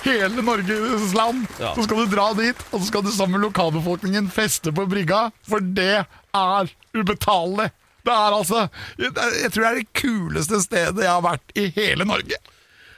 [0.06, 1.74] hele Norges land, Ja.
[1.76, 5.26] så skal du dra dit, og så skal du sammen med lokalbefolkningen feste på brygga,
[5.46, 7.70] for det er ubetalelig.
[8.06, 8.68] Det er altså
[9.02, 12.38] Jeg tror det er det kuleste stedet jeg har vært i hele Norge.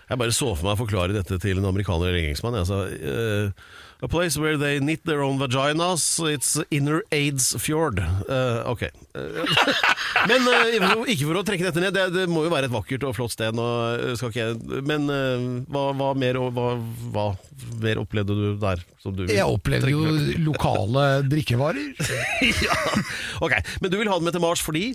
[0.09, 2.61] Jeg bare så for meg å forklare dette til en amerikaner eller engelskmann.
[2.69, 3.51] Sa, eh,
[4.01, 7.99] a place where they knit their own vaginas, it's inner AIDS fjord.
[7.99, 8.83] Uh, ok.
[8.83, 8.91] Eh,
[10.31, 13.07] men uh, ikke for å trekke dette ned, det, det må jo være et vakkert
[13.09, 13.57] og flott sted.
[13.59, 13.67] Nå,
[14.21, 16.69] skal ikke, men uh, hva, hva, mer, hva,
[17.15, 17.27] hva
[17.83, 18.85] mer opplevde du der?
[19.03, 20.05] Som du Jeg opplevde jo
[20.47, 21.91] lokale drikkevarer.
[22.67, 22.79] ja.
[23.43, 24.93] Ok, Men du vil ha den med til Mars fordi?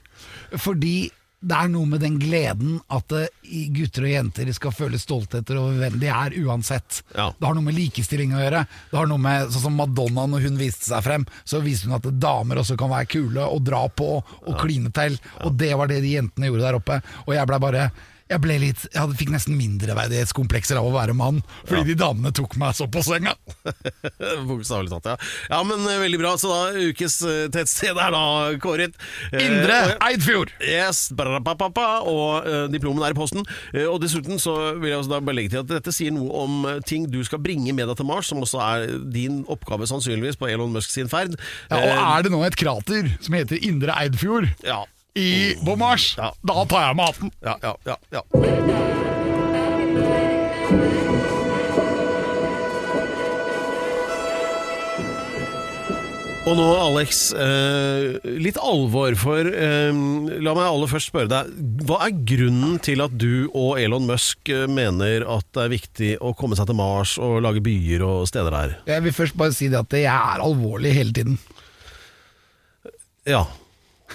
[0.60, 1.10] Fordi
[1.44, 5.76] det er noe med den gleden at eh, gutter og jenter skal føle stolthet over
[5.82, 7.02] hvem de er, uansett.
[7.16, 7.30] Ja.
[7.36, 8.64] Det har noe med likestilling å gjøre.
[8.92, 11.98] Det har noe med, sånn som Madonna, når hun viste seg frem, så viste hun
[12.00, 15.20] at damer også kan være kule og dra på og kline til.
[15.44, 17.00] Og det var det de jentene gjorde der oppe.
[17.28, 17.86] Og jeg ble bare
[18.34, 22.58] jeg ble litt, jeg fikk nesten mindreverdighetskomplekser av å være mann, fordi de damene tok
[22.62, 23.36] meg så på senga.
[24.50, 25.16] Bokstavelig talt, ja.
[25.54, 26.34] Ja, men eh, veldig bra.
[26.42, 28.24] Så da, ukes eh, tettsted er da
[28.64, 28.98] kåret.
[29.32, 30.54] Eh, Indre Eidfjord!
[30.64, 33.46] Yes, barapapapa, og uh, diplomen er i posten.
[33.72, 36.44] Eh, og dessuten så vil jeg også da bare legge til at dette sier noe
[36.44, 39.88] om eh, ting du skal bringe med deg til Mars, som også er din oppgave
[39.90, 41.38] sannsynligvis på Elon Musk sin ferd.
[41.70, 44.84] Ja, og Eh, er det nå et krater som heter Indre Eidfjord ja,
[45.16, 46.32] i, bommers, Ja.
[46.44, 47.32] da tar jeg med hatten.
[47.44, 48.22] ja, ja, ja, ja.
[56.44, 59.96] Og nå, Alex, eh, litt alvor, for eh,
[60.44, 61.54] la meg aller først spørre deg.
[61.88, 66.10] Hva er grunnen til at du og Elon Musk eh, mener at det er viktig
[66.20, 68.76] å komme seg til Mars og lage byer og steder der?
[68.92, 71.40] Jeg vil først bare si det at jeg er alvorlig hele tiden.
[73.24, 73.46] Ja.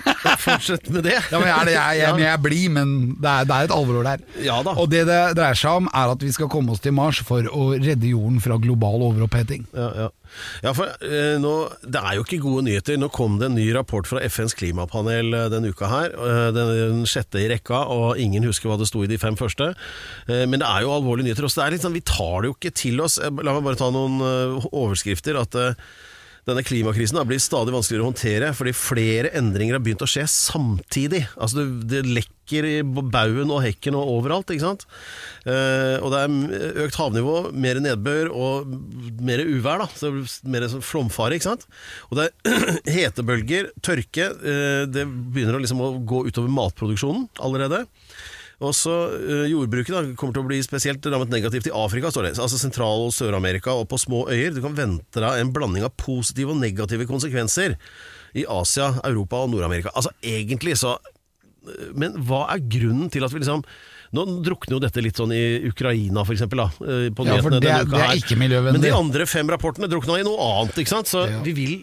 [0.44, 1.16] Fortsett med det.
[1.30, 4.22] Ja, men jeg jeg, jeg, jeg blir, men det er, det er et alvor der.
[4.44, 4.74] Ja da.
[4.78, 7.46] Og det det dreier seg om, er at vi skal komme oss til Mars for
[7.50, 9.66] å redde jorden fra global overoppheting.
[9.76, 10.08] Ja, ja.
[10.64, 12.98] ja for eh, nå, Det er jo ikke gode nyheter.
[13.00, 16.16] Nå kom det en ny rapport fra FNs klimapanel eh, denne uka her.
[16.16, 19.70] eh, Den, sjette i rekka, og ingen husker hva det sto i de fem første.
[20.28, 21.60] Men det er jo alvorlige nyheter også.
[21.60, 23.16] Det er litt sånn, Vi tar det jo ikke til oss.
[23.22, 24.18] La meg bare ta noen
[24.68, 25.38] overskrifter.
[25.40, 25.56] At
[26.48, 30.24] denne klimakrisen da blir stadig vanskeligere å håndtere fordi flere endringer har begynt å skje
[30.32, 31.26] samtidig.
[31.36, 34.48] Altså Det, det lekker i baugen og hekken og overalt.
[34.54, 34.86] ikke sant?
[35.44, 38.70] Eh, og det er økt havnivå, mer nedbør og
[39.20, 39.84] mer uvær.
[39.84, 40.14] da, så
[40.48, 41.36] Mer flomfare.
[41.36, 41.66] ikke sant?
[42.08, 44.30] Og det er hetebølger, tørke.
[44.40, 47.84] eh, det begynner å, liksom å gå utover matproduksjonen allerede.
[48.60, 52.32] Også eh, Jordbruket da, kommer til å bli spesielt rammet negativt i Afrika, står det.
[52.42, 54.50] Altså Sentral- og Sør-Amerika og på små øyer.
[54.56, 57.76] Du kan vente deg en blanding av positive og negative konsekvenser
[58.34, 59.94] i Asia, Europa og Nord-Amerika.
[59.94, 60.96] Altså egentlig så
[61.94, 63.60] Men hva er grunnen til at vi liksom
[64.16, 67.52] nå drukner jo dette litt sånn i Ukraina, for eksempel, da, eh, på Ja, for
[67.52, 68.16] det denne uka det er her.
[68.22, 68.72] ikke miljøvennlig.
[68.72, 71.10] Men de andre fem rapportene drukna i noe annet, ikke sant?
[71.12, 71.42] Så Ja.
[71.44, 71.74] vi vil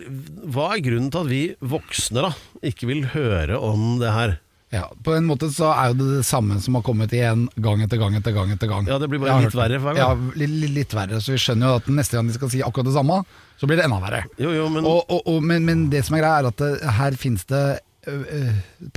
[0.49, 2.31] Hva er grunnen til at vi voksne da
[2.63, 4.39] ikke vil høre om det her?
[4.73, 7.83] Ja, På en måte så er jo det det samme som har kommet igjen gang
[7.85, 8.49] etter gang etter gang.
[8.51, 9.99] etter gang Ja, det blir bare litt verre hver gang.
[10.01, 11.19] Ja, litt, litt, litt verre.
[11.21, 13.19] Så vi skjønner jo at neste gang de skal si akkurat det samme,
[13.61, 14.23] så blir det enda verre.
[14.41, 16.71] Jo, jo, men Og, og, og, men, men det som er greia, er at det,
[16.97, 17.63] her finnes det
[18.09, 18.41] ø, ø,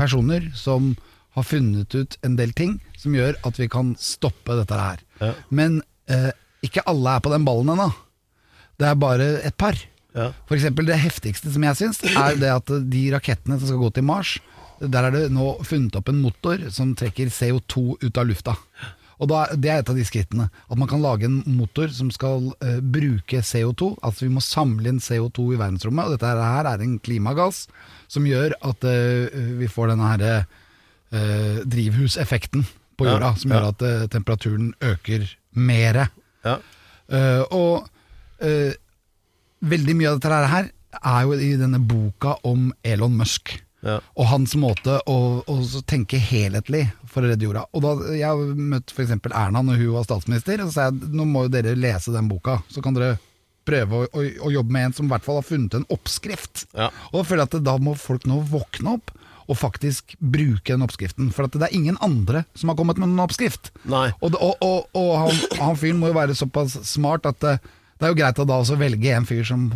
[0.00, 0.94] personer som
[1.36, 5.04] har funnet ut en del ting som gjør at vi kan stoppe dette her.
[5.20, 5.32] Ja.
[5.54, 6.30] Men øh,
[6.66, 7.92] ikke alle er på den ballen ennå.
[8.80, 9.76] Det er bare et par.
[10.16, 10.32] Ja.
[10.48, 13.90] For eksempel det heftigste som jeg syns, er det at de rakettene som skal gå
[13.94, 14.38] til Mars,
[14.80, 18.54] der er det nå funnet opp en motor som trekker CO2 ut av lufta.
[19.18, 20.46] Og da, Det er et av de skrittene.
[20.70, 23.96] At man kan lage en motor som skal uh, bruke CO2.
[24.06, 26.06] Altså vi må samle inn CO2 i verdensrommet.
[26.06, 27.66] Og dette her er en klimagass
[28.10, 30.46] som gjør at uh, vi får denne her,
[31.10, 32.66] uh, drivhuseffekten
[32.98, 33.58] på Ja, som Som ja.
[33.58, 36.08] gjør at temperaturen øker mere.
[36.44, 36.56] Ja.
[37.54, 37.86] Og
[39.62, 43.54] veldig mye av dette her er jo i denne boka om Elon Musk.
[43.88, 43.98] Ja.
[44.18, 45.56] Og hans måte å, å
[45.88, 47.64] tenke helhetlig for å redde jorda.
[47.72, 49.14] Og da Jeg har møtt f.eks.
[49.28, 52.30] Erna når hun var statsminister, og så sa jeg nå må jo dere lese den
[52.30, 52.60] boka.
[52.72, 53.16] Så kan dere
[53.68, 56.66] prøve å, å, å jobbe med en som i hvert fall har funnet en oppskrift.
[56.76, 56.90] Ja.
[57.12, 59.12] Og da føler jeg at da må folk nå våkne opp
[59.48, 61.30] og faktisk bruke den oppskriften.
[61.32, 63.72] For at det er ingen andre som har kommet med noen oppskrift.
[63.88, 64.10] Nei.
[64.20, 67.56] Og, og, og, og han, han fyren må jo være såpass smart at det,
[67.98, 69.70] det er jo greit å da også velge en fyr som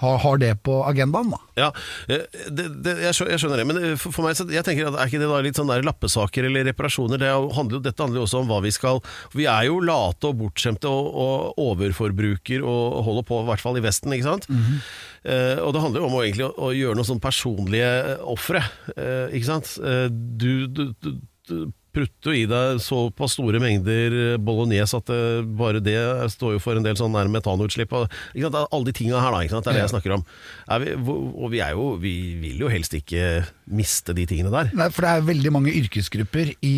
[0.00, 1.38] har, har det på agendaen, da.
[1.56, 1.68] Ja,
[2.12, 4.64] eh, det, det, jeg, skjø- jeg skjønner det, men eh, for, for meg så, jeg
[4.66, 7.20] tenker at er ikke det da litt sånn der lappesaker eller reparasjoner?
[7.22, 9.00] Det er handler, dette handler jo også om hva vi skal
[9.36, 13.80] Vi er jo late og bortskjemte og, og overforbruker og holder på, i hvert fall
[13.80, 14.48] i Vesten, ikke sant?
[15.26, 18.20] Eh, og det handler jo om å, egentlig, å, å gjøre noen sånn personlige eh,
[18.36, 18.62] ofre,
[18.94, 19.72] eh, ikke sant?
[19.82, 21.12] Eh, du, du, du,
[21.50, 21.56] du
[21.96, 25.20] prutter jo i deg såpass store mengder bolognese at det,
[25.58, 25.96] bare det
[26.34, 27.94] står jo for en del sånn nær metanutslipp.
[27.96, 28.60] Og, ikke sant?
[28.76, 29.66] Alle de tinga her, da, ikke sant?
[29.66, 30.26] det er det jeg snakker om.
[30.84, 34.70] Vi, og vi, er jo, vi vil jo helst ikke miste de tingene der.
[34.76, 36.76] Nei, for det er veldig mange yrkesgrupper i,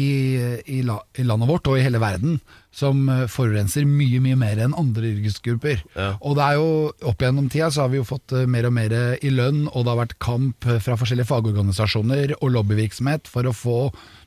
[0.64, 2.38] i, la, i landet vårt og i hele verden
[2.74, 5.83] som eh, forurenser mye mye mer enn andre yrkesgrupper.
[5.96, 6.11] Ja.
[6.20, 6.68] Og det er jo
[7.11, 9.85] opp gjennom tida så har vi jo fått eh, mer og mer i lønn, og
[9.85, 13.81] det har vært kamp eh, fra forskjellige fagorganisasjoner og lobbyvirksomhet for å få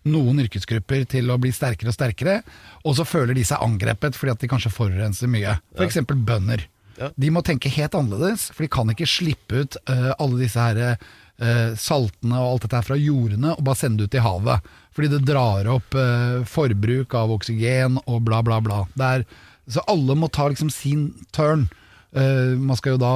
[0.09, 2.37] noen yrkesgrupper til å bli sterkere og sterkere,
[2.81, 5.57] og så føler de seg angrepet fordi at de kanskje forurenser mye.
[5.77, 6.65] For eksempel bønder.
[6.99, 7.09] Ja.
[7.15, 10.81] De må tenke helt annerledes, for de kan ikke slippe ut uh, alle disse her
[10.91, 14.71] uh, saltene og alt dette her fra jordene og bare sende det ut i havet.
[14.95, 18.83] Fordi det drar opp uh, forbruk av oksygen og bla, bla, bla.
[19.07, 19.25] Er,
[19.71, 21.69] så alle må ta liksom sin turn.
[22.11, 23.11] Man skal jo da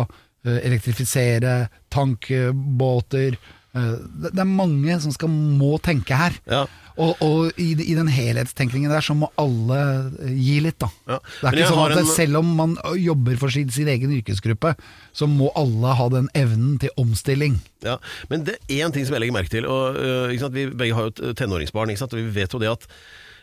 [0.45, 3.35] elektrifisere tankbåter.
[3.75, 6.35] Eh, det, er mange som skal må tenke her.
[6.47, 6.63] Ja.
[6.95, 9.79] Og, og i, i den helhetstenkningen der så må alle
[10.23, 10.87] eh, gi litt, da.
[11.11, 11.17] Ja.
[11.41, 14.75] Det er ikke sånn at en- selv om man jobber for sin, sin egen yrkesgruppe,
[15.15, 17.59] så må alle ha den evnen til omstilling.
[17.83, 17.99] Ja,
[18.31, 19.67] Men det er én ting som jeg legger merke til.
[19.67, 20.49] Og, uh?
[20.55, 22.87] Vi begge har jo et tenåringsbarn, og vi vet jo det at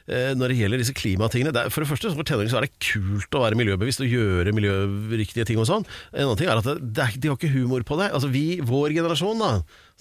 [0.08, 3.36] når det gjelder disse klimatingene det er, For det første, for tenåringer er det kult
[3.38, 5.86] å være miljøbevisst og gjøre miljøriktige ting og sånn.
[6.12, 8.10] En annen ting er at det, det er, de har ikke humor på det.
[8.10, 9.52] Altså vi, Vår generasjon, da,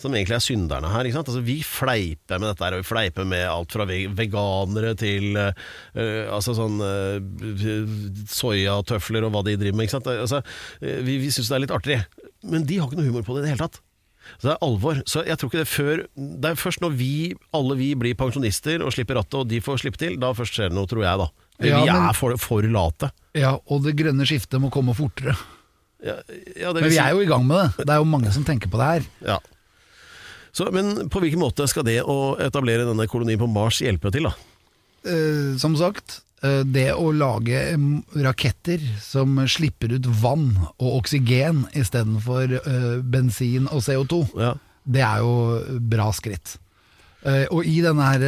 [0.02, 1.10] som egentlig er synderne her?
[1.12, 6.26] Altså vi fleiper med dette her, og vi fleiper med alt fra veganere til øh,
[6.34, 7.94] altså sånn uh,
[8.32, 9.96] soyatøfler og hva de driver med.
[10.16, 10.42] Altså,
[10.82, 12.02] vi vi syns det er litt artig,
[12.48, 13.82] men de har ikke noe humor på det i det hele tatt.
[14.40, 15.02] Så det er alvor.
[15.10, 17.12] Så jeg tror ikke det før Det er først når vi,
[17.54, 20.70] alle vi blir pensjonister og slipper rattet, og de får slippe til, da først skjer
[20.72, 21.30] det noe, tror jeg, da.
[21.62, 23.12] Ja, vi men- er for, for late.
[23.38, 25.36] Ja, Og det grønne skiftet må komme fortere.
[26.02, 26.16] Ja,
[26.58, 27.86] ja, det Men vi er jo i gang med det.
[27.86, 29.10] Det er jo mange som tenker på det her.
[29.34, 29.40] ja.
[30.52, 34.26] Så, men på hvilken måte skal det å etablere denne kolonien på Mars hjelpe til,
[34.28, 34.34] da?
[35.08, 37.60] Eh, som sagt, det å lage
[38.26, 44.56] raketter som slipper ut vann og oksygen istedenfor uh, bensin og CO2, Ja.
[44.90, 45.36] det er jo
[45.94, 46.56] bra skritt.
[47.22, 48.24] Eh, og i denne her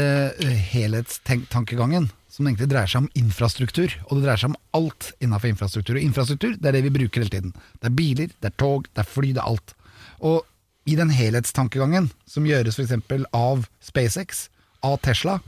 [0.69, 5.97] helhetstankegangen, som egentlig dreier seg om infrastruktur, og det dreier seg om alt innenfor infrastruktur.
[5.97, 7.53] Og infrastruktur, det er det vi bruker hele tiden.
[7.81, 9.73] Det er biler, det er tog, det er fly, det er alt.
[10.21, 10.45] Og
[10.89, 12.93] i den helhetstankegangen, som gjøres f.eks.
[13.33, 14.47] av SpaceX,
[14.83, 15.39] av Tesla,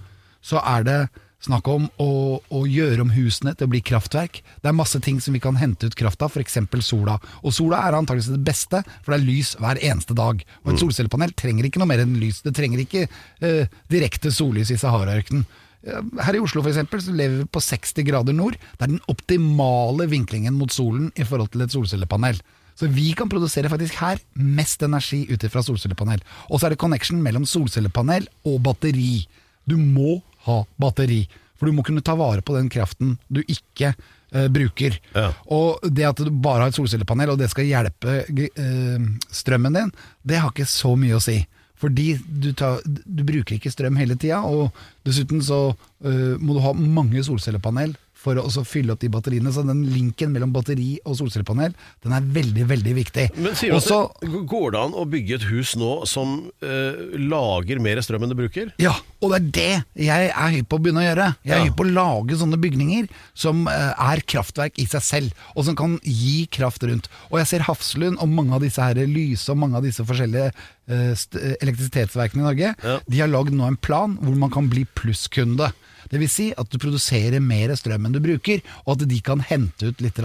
[0.46, 1.00] så er det
[1.46, 2.10] snakk om å,
[2.52, 4.42] å gjøre om husene til å bli kraftverk.
[4.64, 6.58] Det er masse ting som vi kan hente ut kraft av, f.eks.
[6.86, 7.18] sola.
[7.46, 10.42] Og sola er antakeligvis det beste, for det er lys hver eneste dag.
[10.66, 12.42] Og et solcellepanel trenger ikke noe mer enn lys.
[12.46, 15.46] Det trenger ikke eh, direkte sollys i Sahara-ørkenen.
[15.86, 18.58] Eh, Her i Oslo for eksempel, så lever vi på 60 grader nord.
[18.76, 22.42] Det er den optimale vinklingen mot solen i forhold til et solcellepanel.
[22.76, 26.20] Så vi kan produsere faktisk her mest energi ut fra solcellepanel.
[26.50, 29.22] Og så er det connection mellom solcellepanel og batteri.
[29.66, 31.24] Du må ha batteri,
[31.56, 35.00] for du må kunne ta vare på den kraften du ikke eh, bruker.
[35.16, 35.30] Ja.
[35.56, 39.94] Og det at du bare har et solcellepanel, og det skal hjelpe eh, strømmen din,
[40.24, 41.40] det har ikke så mye å si.
[41.80, 44.76] Fordi du, tar, du bruker ikke strøm hele tida, og
[45.08, 45.68] dessuten så
[46.06, 49.54] eh, må du ha mange solcellepanel for å også fylle opp de batteriene.
[49.54, 53.28] Så den linken mellom batteri og solcellepanel, den er veldig, veldig viktig.
[53.38, 56.98] Men sier du Også, at Går det an å bygge et hus nå som eh,
[57.22, 58.72] lager mer strøm enn det bruker?
[58.82, 61.30] Ja, og det er det jeg er hypp på å begynne å gjøre.
[61.46, 61.66] Jeg er Ja.
[61.70, 63.08] hypp på å lage sånne bygninger
[63.38, 67.08] som eh, er kraftverk i seg selv, og som kan gi kraft rundt.
[67.32, 70.50] Og jeg ser Hafslund og mange av disse her lyse og mange av disse forskjellige
[70.90, 73.00] eh, elektrisitetsverkene i Norge, Ja.
[73.08, 75.72] de har lagd nå en plan hvor man kan bli plusskunde.
[76.16, 79.42] Det vil si at du produserer mer strøm enn du bruker, og at de kan
[79.44, 80.16] hente ut litt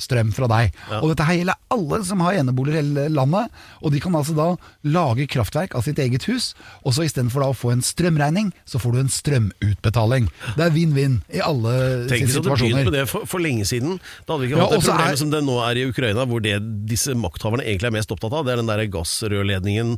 [0.00, 0.72] strøm fra deg.
[1.02, 3.52] Og dette her gjelder alle som har eneboliger i hele landet,
[3.84, 4.46] og de kan altså da
[4.88, 6.54] lage kraftverk av sitt eget hus,
[6.88, 10.30] og så istedenfor å få en strømregning, så får du en strømutbetaling.
[10.56, 11.74] Det er vinn-vinn i alle
[12.08, 12.84] Tenk sine hvis du begynte begynt situasjoner.
[12.88, 14.00] med det for, for lenge siden.
[14.24, 15.86] Da hadde vi ikke Ja, hatt det og problemet er- som det nå er i
[15.90, 16.56] Ukraina, hvor det
[16.88, 19.96] disse makthaverne egentlig er mest opptatt av, det er den der gassrørledningen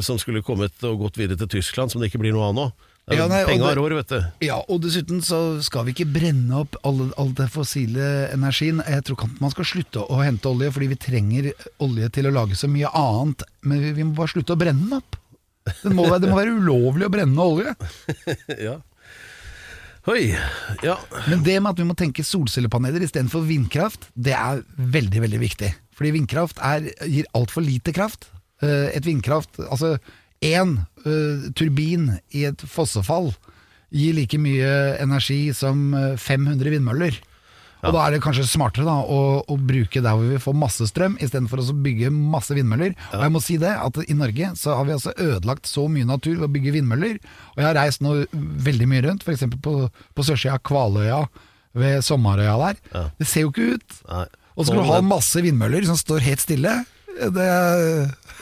[0.00, 2.72] som skulle kommet og gått videre til Tyskland, som det ikke blir noe av nå.
[3.14, 4.18] Ja, nei, Penga rår, vet du.
[4.44, 8.82] Ja, og dessuten så skal vi ikke brenne opp all, all den fossile energien.
[8.84, 11.48] Jeg tror ikke man skal slutte å hente olje, fordi vi trenger
[11.84, 13.46] olje til å lage så mye annet.
[13.64, 15.16] Men vi, vi må bare slutte å brenne den opp.
[15.82, 17.74] Det må, det må være ulovlig å brenne olje.
[18.68, 18.76] Ja.
[20.08, 20.30] Oi.
[20.80, 20.94] Ja.
[21.28, 25.68] Men det med at vi må tenke solcellepaneler istedenfor vindkraft, det er veldig, veldig viktig.
[25.98, 28.30] Fordi vindkraft er, gir altfor lite kraft.
[28.64, 29.98] Eh, Et vindkraft, altså
[30.44, 33.32] én uh, turbin i et fossefall
[33.94, 34.70] gir like mye
[35.00, 37.14] energi som eh, 500 vindmøller.
[37.86, 40.88] Og da er det kanskje smartere da, å, å bruke der hvor vi får masse
[40.90, 42.96] strøm, istedenfor å bygge masse vindmøller.
[43.14, 46.08] Og jeg må si det, at i Norge så har vi altså ødelagt så mye
[46.08, 47.20] natur ved å bygge vindmøller.
[47.54, 48.16] Og jeg har reist nå
[48.66, 49.46] veldig mye rundt, f.eks.
[49.62, 51.22] på, på sørsida av Kvaløya,
[51.78, 52.82] ved Sommarøya der.
[53.20, 53.98] Det ser jo ikke ut.
[54.10, 54.26] Nei.
[54.58, 56.72] Og så skal du ha masse vindmøller som står helt stille.
[57.18, 57.46] Det,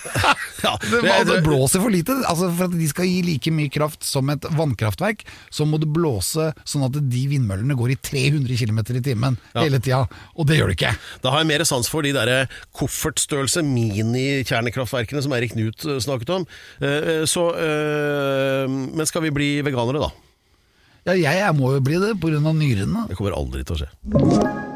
[0.62, 2.14] Ja, det, det blåser for lite.
[2.29, 5.89] Altså For at de skal gi like mye kraft som et vannkraftverk, så må det
[5.93, 10.05] blåse sånn at de vindmøllene går i 300 km i timen hele tida.
[10.37, 10.93] Og det gjør det ikke.
[11.24, 12.47] Da har jeg mer sans for de der
[12.77, 16.47] koffertstørrelse mini-kjernekraftverkene som Erik Knut eh, snakket om.
[16.81, 20.12] Eh, Så, eh, men skal vi bli veganere, da?
[21.07, 22.41] Ja, jeg, jeg må jo bli det pga.
[22.41, 23.07] nyrene.
[23.11, 24.76] Det kommer aldri til å skje.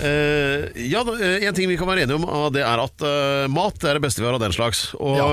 [0.00, 3.84] Eh, ja, eh, En ting vi kan være enige om, det er at uh, mat
[3.84, 4.90] er det beste vi har av den slags.
[4.96, 5.26] Og, ja.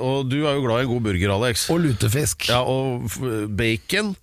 [0.00, 1.66] og du er jo glad i en god burger, Alex.
[1.72, 2.48] Og lutefisk.
[2.48, 3.10] Ja, og
[3.56, 4.14] bacon.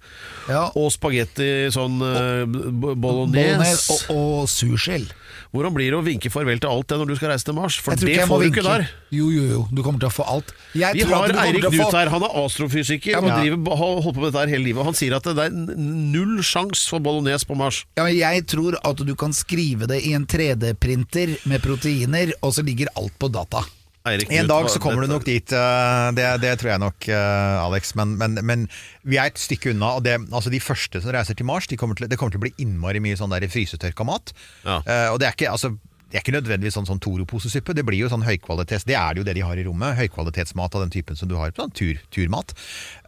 [0.47, 0.67] Ja.
[0.79, 2.97] Og spagetti sånn uh, bolognese.
[3.03, 5.13] Bolognese og, og sursild.
[5.53, 7.77] Hvordan blir det å vinke farvel til alt det når du skal reise til Mars?
[7.83, 8.87] For det får du ikke der.
[9.13, 9.61] Jo, jo, jo.
[9.71, 10.51] Du kommer til å få alt.
[10.75, 14.15] Jeg Vi har Eirik Knut her, han er astrofysiker Ja, og men- driver, har holdt
[14.17, 14.79] på med dette her hele livet.
[14.83, 17.85] Og han sier at det er null sjans for bolognese på Mars.
[17.97, 22.53] Ja, men jeg tror at du kan skrive det i en 3D-printer med proteiner, og
[22.53, 23.63] så ligger alt på data.
[24.11, 27.65] Eirik En dag så kommer du nok dit, eh, det, det tror jeg nok, eh,
[27.65, 27.93] Alex.
[27.99, 28.65] Men, men, men
[29.07, 29.95] vi er et stykke unna.
[29.99, 32.41] Og det, altså de første som reiser til Mars, de kommer til, det kommer til
[32.41, 34.33] å bli innmari mye sånn der frysetørka mat.
[34.63, 34.81] Ja.
[34.81, 35.75] Eh, og det er ikke, altså,
[36.07, 37.75] det er ikke nødvendigvis sånn, sånn Toro-posesuppe.
[37.75, 39.97] Det blir jo sånn høykvalitets Det er det jo det de har i rommet.
[39.99, 41.51] Høykvalitetsmat av den typen som du har.
[41.57, 42.55] Sånn tur, turmat.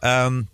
[0.04, 0.44] Um,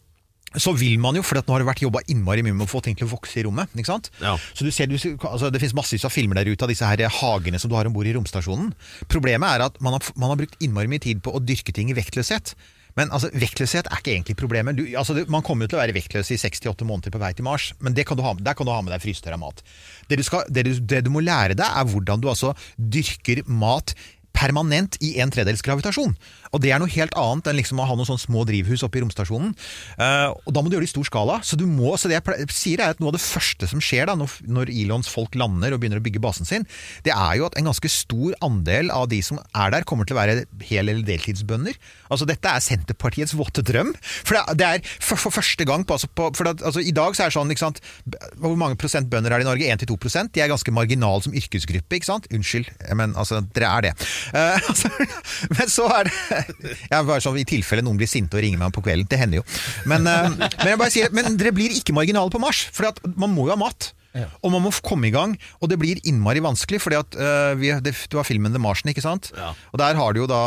[0.61, 2.71] så vil man jo, for at nå har det vært jobba innmari mye med å
[2.71, 3.73] få ting til å vokse i rommet.
[3.77, 4.11] ikke sant?
[4.23, 4.37] Ja.
[4.57, 7.05] Så du ser, du, altså Det finnes massevis av filmer der ute av disse her
[7.21, 8.73] hagene som du har om bord i romstasjonen.
[9.13, 11.93] Problemet er at man har, man har brukt innmari mye tid på å dyrke ting
[11.93, 12.57] i vektløshet.
[12.97, 14.79] Men altså, vektløshet er ikke egentlig problemet.
[14.79, 17.45] Du, altså, man kommer jo til å være vektløs i 6-8 måneder på vei til
[17.45, 19.61] Mars, men det kan du ha, der kan du ha med deg frysetørra mat.
[20.09, 23.45] Det du, skal, det, du, det du må lære deg, er hvordan du altså dyrker
[23.53, 23.93] mat
[24.37, 26.17] permanent i en tredels gravitasjon.
[26.53, 29.01] Og det er noe helt annet enn liksom å ha noen sånne små drivhus oppe
[29.01, 29.55] i romstasjonen.
[29.99, 31.41] Uh, og da må du gjøre det i stor skala.
[31.47, 34.17] Så, må, så det jeg sier er at noe av det første som skjer da,
[34.19, 36.67] når, når Elons folk lander og begynner å bygge basen sin,
[37.07, 40.17] det er jo at en ganske stor andel av de som er der, kommer til
[40.17, 41.77] å være hel- eller deltidsbønder.
[42.13, 43.93] Altså Dette er Senterpartiets våte drøm.
[44.27, 46.95] For det, det er for, for første gang på, altså, på for det, altså, I
[46.95, 47.81] dag så er det sånn ikke sant,
[48.41, 49.71] Hvor mange prosent bønder er det i Norge?
[49.87, 50.33] 1-2 prosent.
[50.35, 51.99] De er ganske marginale som yrkesgruppe.
[51.99, 52.29] ikke sant?
[52.35, 53.95] Unnskyld, men altså, dere er det.
[54.35, 54.91] Uh, altså,
[55.57, 56.36] men så er det
[56.91, 59.09] jeg er bare sånn, I tilfelle noen blir sinte og ringer meg på kvelden.
[59.11, 59.47] Det hender jo.
[59.89, 63.35] Men, eh, men jeg bare sier, men dere blir ikke marginale på Mars, for man
[63.35, 63.93] må jo ha mat.
[64.43, 66.81] Og man må komme i gang, og det blir innmari vanskelig.
[66.85, 69.33] fordi uh, det, det, Du har filmen The Martian, ikke sant?
[69.37, 69.53] Ja.
[69.73, 70.43] Og der har du jo da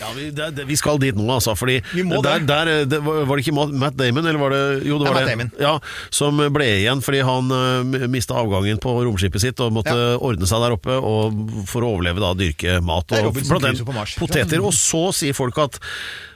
[0.00, 1.56] Ja, vi, det, det, vi skal dit nå, altså.
[1.58, 2.48] Fordi Vi må der, det.
[2.48, 5.36] der, det var, var det ikke Matt Damon, eller var det Jo, det Det var
[5.42, 5.66] Matt det.
[5.66, 5.74] Ja,
[6.14, 10.64] som ble igjen fordi han uh, mista avgangen på romskipet sitt og måtte ordne seg
[10.64, 14.64] der oppe og for å overleve da dyrke mat og blant annet poteter.
[14.64, 15.80] Og så sier folk at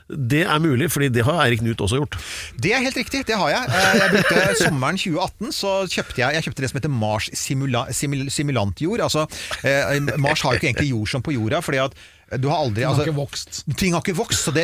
[0.09, 2.17] det er mulig, fordi det har Eirik Knut også gjort.
[2.61, 3.69] Det er helt riktig, det har jeg.
[3.73, 7.87] Eh, Jeg brukte Sommeren 2018 så kjøpte jeg, jeg kjøpte det som heter Mars simula,
[7.95, 9.01] simul, simulantjord.
[9.07, 9.25] Altså,
[9.65, 11.97] eh, Mars har jo ikke egentlig jord som på jorda, fordi at
[12.41, 13.57] du har aldri ting har altså, ikke vokst.
[13.77, 14.43] Ting har ikke vokst.
[14.47, 14.63] Så det,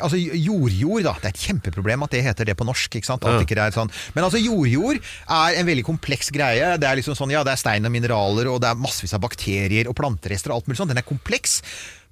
[0.00, 1.12] altså, jordjord, da.
[1.20, 2.96] Det er et kjempeproblem at det heter det på norsk.
[2.96, 3.24] Ikke sant?
[3.28, 3.42] At Ja.
[3.44, 3.90] ikke det er sånn.
[4.16, 4.96] Men altså, jordjord
[5.28, 6.70] er en veldig kompleks greie.
[6.80, 9.20] Det er liksom sånn, ja, det er stein og mineraler, og det er massevis av
[9.24, 10.92] bakterier og planterester og alt mulig sånt.
[10.94, 11.60] Den er kompleks.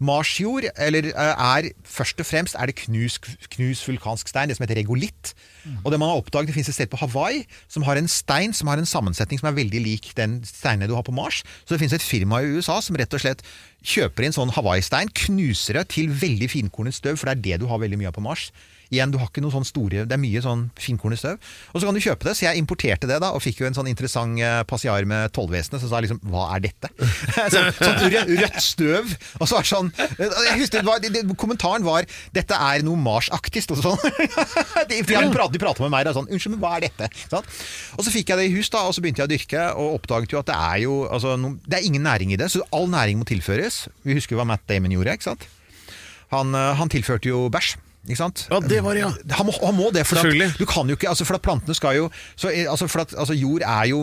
[0.01, 3.19] Marsjord eller, eh, er først og fremst er det knus,
[3.53, 5.35] knus vulkansk stein, det som heter regolitt.
[5.85, 8.55] Og det man har oppdaget, det finnes et sted på Hawaii som har en stein
[8.57, 11.43] som har en sammensetning som er veldig lik den steinen du har på Mars.
[11.65, 13.45] Så det finnes et firma i USA som rett og slett
[13.85, 17.69] kjøper inn sånn Hawaii-stein, knuser det til veldig finkornet støv, for det er det du
[17.69, 18.51] har veldig mye av på Mars.
[18.91, 21.37] Igjen, du har ikke noe sånn store Det er mye sånn finkornet støv.
[21.71, 23.77] Og så kan du kjøpe det, så jeg importerte det da, og fikk jo en
[23.77, 26.91] sånn interessant eh, passiar med tollvesenet, som sa liksom Hva er dette?
[27.55, 29.13] sånn, sånn rø- rødt støv.
[29.39, 32.99] Og så var det sånn Jeg husker det var, det, Kommentaren var 'Dette er noe
[32.99, 33.79] Mars-aktig', sånn.
[34.91, 37.47] de, for de, pratet med meg da sånn 'Unnskyld, men hva er dette?' Sånn.
[37.97, 40.01] Og så fikk jeg det i hus, da, og så begynte jeg å dyrke, og
[40.01, 42.65] oppdaget jo at det er jo altså, no, Det er ingen næring i det, så
[42.75, 43.85] all næring må tilføres.
[44.03, 45.47] Vi husker hva Matt Damon gjorde, ikke sant?
[46.35, 47.77] Han, eh, han tilførte jo bæsj.
[48.09, 48.47] Ikke sant?
[48.49, 49.11] Ja, det var det, ja.
[49.37, 51.75] Han må, han må det, for at, du kan jo ikke, altså for at plantene
[51.77, 53.99] skal jo så, eh, altså for at, altså Jord er jo,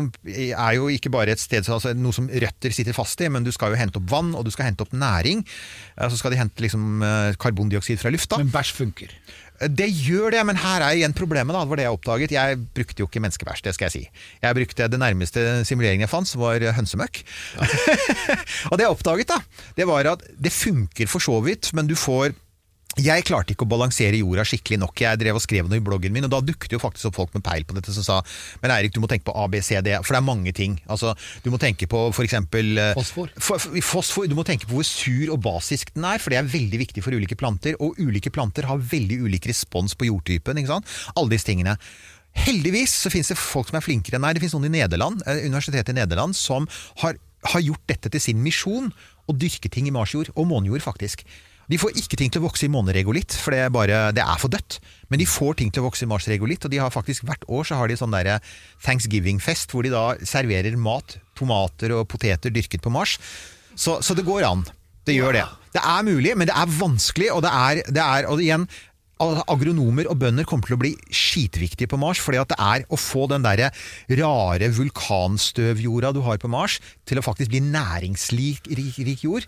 [0.53, 3.49] er jo ikke bare et sted altså noe som røtter sitter fast i, men du
[3.55, 5.41] skal jo hente opp vann, og du skal hente opp næring.
[5.97, 8.37] Eh, Så skal de hente liksom eh, karbondioksid fra lufta.
[8.37, 9.17] Men bæsj funker.
[9.57, 11.55] Det gjør det, men her er igjen problemet.
[11.55, 12.33] da, det var det jeg oppdaget.
[12.37, 14.03] Jeg brukte jo ikke menneskebæsj, det skal jeg si.
[14.43, 17.23] Jeg brukte Det nærmeste simuleringen jeg fant, som var hønsemøkk.
[18.69, 19.39] og det jeg oppdaget, da,
[19.79, 22.37] det var at det funker for så vidt, men du får
[22.97, 25.01] jeg klarte ikke å balansere jorda skikkelig nok.
[25.03, 27.33] Jeg drev og skrev noe i bloggen min, og da dukket jo faktisk opp folk
[27.37, 28.17] med peil på dette som sa
[28.63, 30.79] Men Eirik, du må tenke på A, B, C, D, for det er mange ting.
[30.89, 31.13] Altså,
[31.45, 33.29] du må tenke på for eksempel eh, Fosfor.
[33.37, 34.27] for- for- fosfor.
[34.27, 37.03] Du må tenke på hvor sur og basisk den er, for det er veldig viktig
[37.05, 37.77] for ulike planter.
[37.79, 40.57] Og ulike planter har veldig ulik respons på jordtypen.
[40.57, 40.85] ikke sant?
[41.15, 41.77] Alle disse tingene.
[42.37, 44.35] Heldigvis så finnes det folk som er flinkere enn meg.
[44.37, 46.67] Det finnes noen i Nederland, eh, universitetet i Nederland som
[47.01, 48.91] har, har gjort dette til sin misjon.
[49.27, 51.25] Å dyrke ting i marsjord, og månejord faktisk.
[51.67, 54.39] De får ikke ting til å vokse i måneregolitt, for det er, bare, det er
[54.39, 54.79] for dødt.
[55.11, 57.67] Men de får ting til å vokse i marsregolitt, og de har faktisk hvert år
[57.67, 58.39] så har de sånn derre
[58.85, 63.17] Thanksgiving-fest, hvor de da serverer mat, tomater og poteter dyrket på Mars.
[63.75, 64.63] Så, så det går an.
[65.07, 65.47] Det gjør det.
[65.75, 68.67] Det er mulig, men det er vanskelig, og det er, det er og igjen,
[69.17, 72.99] Agronomer og bønder kommer til å bli skitviktige på Mars, fordi at det er å
[73.01, 73.71] få den der
[74.19, 76.77] rare vulkanstøvjorda du har på Mars,
[77.09, 79.47] til å faktisk bli næringsrik rik, rik jord.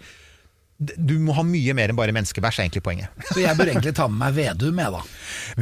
[0.79, 3.15] Du må ha mye mer enn bare menneskebæsj, er egentlig poenget.
[3.33, 5.01] Så jeg bør egentlig ta med meg Vedum, jeg da.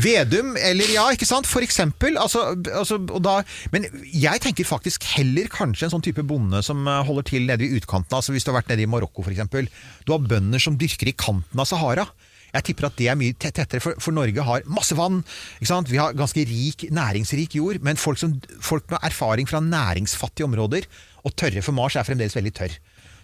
[0.05, 1.49] Vedum, eller ja, ikke sant?
[1.49, 2.19] For eksempel.
[2.21, 3.39] Altså, altså, og da,
[3.73, 7.65] men jeg tenker faktisk heller kanskje en sånn type bonde som eh, holder til nede
[7.65, 8.13] i utkanten.
[8.13, 9.73] Altså Hvis du har vært nede i Marokko f.eks.
[10.05, 12.05] Du har bønder som dyrker i kanten av Sahara.
[12.53, 15.23] Jeg tipper at det er mye tettere, for, for Norge har masse vann.
[15.57, 15.89] Ikke sant?
[15.91, 20.87] Vi har ganske rik, næringsrik jord, men folk, som, folk med erfaring fra næringsfattige områder
[21.25, 22.77] og tørre for Mars er fremdeles veldig tørr.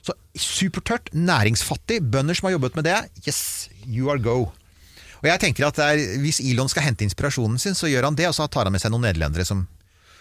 [0.04, 2.98] Så supertørt, næringsfattig, bønder som har jobbet med det,
[3.28, 4.50] yes, you are go.
[5.24, 8.28] Og jeg tenker at er, Hvis Elon skal hente inspirasjonen sin, så gjør han det,
[8.28, 9.64] og så tar han med seg noen nederlendere som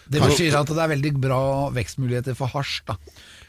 [0.07, 1.41] Det betyr at det er veldig bra
[1.75, 2.95] vekstmuligheter for hasj, da.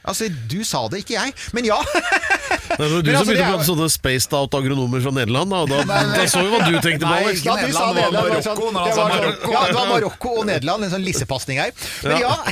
[0.05, 1.35] Altså, du sa det, ikke jeg.
[1.57, 1.79] Men ja!
[2.75, 5.61] Det var du som altså, begynte å prate sånne spaced out agronomer fra Nederland, da,
[5.71, 7.45] da, da så vi hva du tenkte på, Alex.
[7.47, 9.53] Ja, du sa Nederland, det var Nederland, sånn- Marokko det var sånn- Marokko.
[9.55, 11.71] Ja, det var Marokko og Nederland, en sånn lissepasning her.
[12.03, 12.35] Men ja,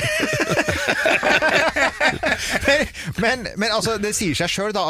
[2.67, 4.85] men, men, men altså, det sier seg sjøl, da.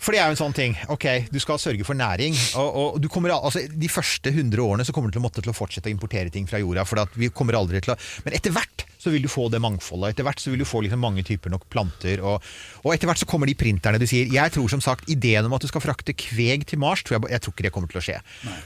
[0.00, 0.76] For det er jo en sånn ting.
[0.92, 2.36] Ok, du skal sørge for næring.
[2.60, 5.44] Og, og du kommer, altså, de første 100 årene så kommer du til å måtte
[5.44, 6.86] til å fortsette å importere ting fra jorda.
[6.88, 9.60] For at vi kommer aldri til å Men etter hvert så vil du få det
[9.62, 10.12] mangfoldet.
[10.12, 12.20] Etter hvert så vil du få liksom mange typer nok planter.
[12.20, 12.44] Og,
[12.84, 14.28] og etter hvert så kommer de printerne du sier.
[14.32, 17.32] Jeg tror som sagt ideen om at du skal frakte kveg til Mars, tror jeg,
[17.32, 18.18] jeg tror ikke det kommer til å skje.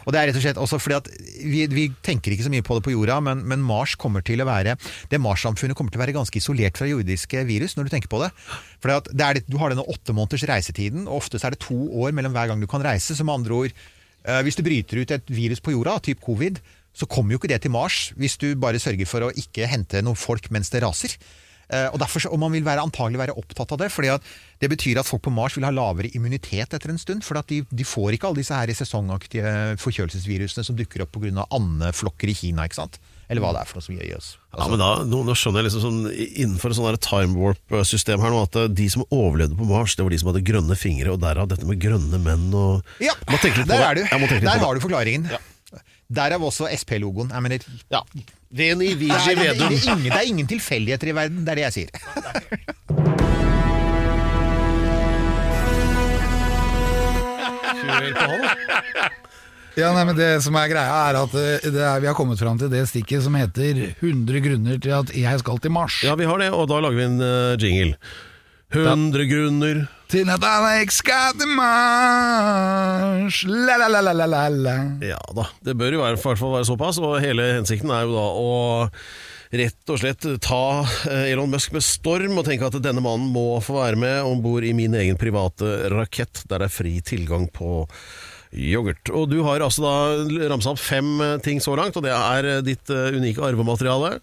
[0.05, 1.11] Og det er rett og slett også fordi at
[1.47, 4.43] vi, vi tenker ikke så mye på det på jorda, men, men Mars kommer til
[4.43, 4.77] å være
[5.11, 8.23] Det Mars-samfunnet kommer til å være ganske isolert fra jordiske virus, når du tenker på
[8.25, 8.31] det.
[8.83, 12.51] For du har denne åtte måneders reisetiden, og ofte er det to år mellom hver
[12.51, 13.15] gang du kan reise.
[13.15, 13.85] Så med andre ord,
[14.25, 16.61] eh, hvis du bryter ut et virus på jorda, typ covid,
[16.95, 20.03] så kommer jo ikke det til Mars hvis du bare sørger for å ikke hente
[20.05, 21.17] noen folk mens det raser.
[21.73, 24.13] Eh, og, derfor, og man vil være, antagelig være opptatt av det, fordi
[24.61, 27.25] det betyr at folk på Mars vil ha lavere immunitet etter en stund.
[27.25, 31.49] For de, de får ikke alle disse her sesongaktige forkjølelsesvirusene som dukker opp pga.
[31.49, 32.69] andeflokker i Kina.
[32.69, 33.01] ikke sant?
[33.25, 34.35] Eller hva det er for noe som gjør oss.
[34.53, 38.21] Ja, men da, nå, nå skjønner jeg liksom sånn, innenfor et sånn der time warp-system
[38.21, 40.77] her nå, at eh, de som overlevde på Mars, det var de som hadde grønne
[40.79, 43.41] fingre, og derav dette med grønne menn og Ja, der
[43.81, 44.05] er du.
[44.05, 44.77] Der har det.
[44.77, 45.33] du forklaringen.
[46.17, 47.31] Derav også SP-logoen.
[47.35, 48.01] Jeg mener, Ja.
[48.55, 49.67] Veni det, Vigi er, det, Vedum.
[49.67, 51.91] er ingen, det er ingen tilfeldigheter i verden, det er det jeg sier.
[59.75, 62.39] Ja, nei, men Det som er greia, er at eh, det er, vi har kommet
[62.39, 65.97] fram til det stikket som heter 100 grunner til at jeg skal til Mars.
[66.07, 67.97] Ja, vi har det, og da lager vi en eh, jingle.
[68.75, 69.83] 100 grunner
[70.15, 73.41] Til at Alex skal til Mars.
[73.51, 74.75] La, la, la, la, la, la, la.
[75.03, 78.27] Ja da, det bør i hvert fall være såpass, og hele hensikten er jo da
[78.39, 78.53] å
[79.59, 80.61] rett og slett ta
[81.11, 84.39] eh, Elon Musk med storm og tenke at denne mannen må få være med om
[84.45, 87.81] bord i min egen private rakett, der det er fri tilgang på
[88.55, 89.11] yoghurt.
[89.11, 91.11] Og du har altså da ramsa opp fem
[91.43, 94.21] ting så langt, og det er ditt eh, unike arvemateriale.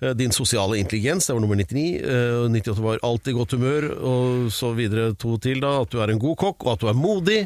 [0.00, 2.00] Eh, Din sosiale intelligens, det var nummer 99.
[2.00, 6.10] eh, 98 var alltid godt humør, og så videre to til da, at du er
[6.14, 7.40] en god kokk, og at du er modig.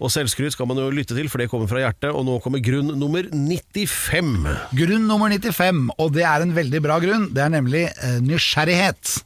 [0.00, 2.14] Og selvskryt skal man jo lytte til, for det kommer fra hjertet.
[2.14, 4.46] Og nå kommer grunn nummer 95.
[4.78, 7.26] Grunn nummer 95, og det er en veldig bra grunn.
[7.34, 9.18] Det er nemlig eh, nysgjerrighet.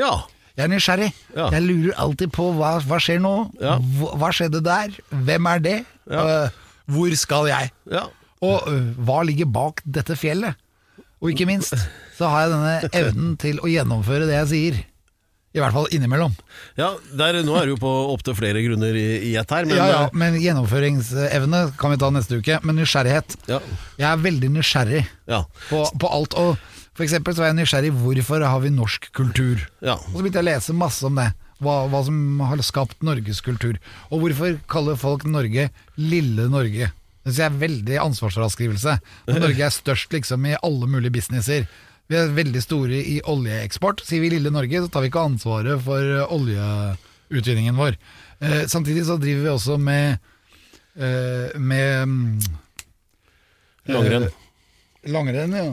[0.00, 0.24] Ja.
[0.56, 1.12] Jeg er nysgjerrig.
[1.36, 1.50] Ja.
[1.52, 3.34] Jeg lurer alltid på hva, hva skjer nå?
[3.60, 3.76] Ja.
[4.16, 4.96] Hva, skjedde der?
[5.12, 5.78] Hvem er det?
[6.10, 6.24] Ja.
[6.48, 7.70] Eh, hvor skal jeg?
[7.92, 8.06] Ja.
[8.44, 8.66] Og
[9.06, 10.56] hva ligger bak dette fjellet?
[11.22, 11.72] Og ikke minst
[12.16, 14.84] så har jeg denne evnen til å gjennomføre det jeg sier.
[15.56, 16.34] I hvert fall innimellom.
[16.76, 19.86] ja der, nå er du på opptil flere grunner i, i ett her, men ja,
[19.88, 22.58] ja, eh, Men gjennomføringsevne kan vi ta neste uke.
[22.62, 23.38] Men nysgjerrighet.
[23.48, 23.62] ja,
[23.96, 25.00] Jeg er veldig nysgjerrig
[25.32, 25.40] ja,
[25.70, 26.36] på, på alt.
[26.36, 26.60] Og
[26.92, 29.64] for eksempel så er jeg nysgjerrig hvorfor har vi norsk kultur?
[29.80, 29.96] ja.
[29.96, 31.30] Og så begynte jeg å lese masse om det.
[31.64, 33.78] Hva, hva som har skapt Norges kultur.
[34.12, 36.90] Og hvorfor kaller folk Norge lille Norge?
[37.26, 38.92] Det synes jeg er veldig ansvarsfraskrivelse.
[39.26, 41.64] Når Norge er størst liksom i alle mulige businesser.
[42.06, 44.04] Vi er veldig store i oljeeksport.
[44.06, 47.98] Sier vi lille Norge, så tar vi ikke ansvaret for eh, oljeutvinningen vår.
[48.38, 50.22] Eh, samtidig så driver vi også med,
[50.94, 52.14] eh, med
[53.90, 54.30] eh, Langrenn.
[55.12, 55.70] Langrenn, ja.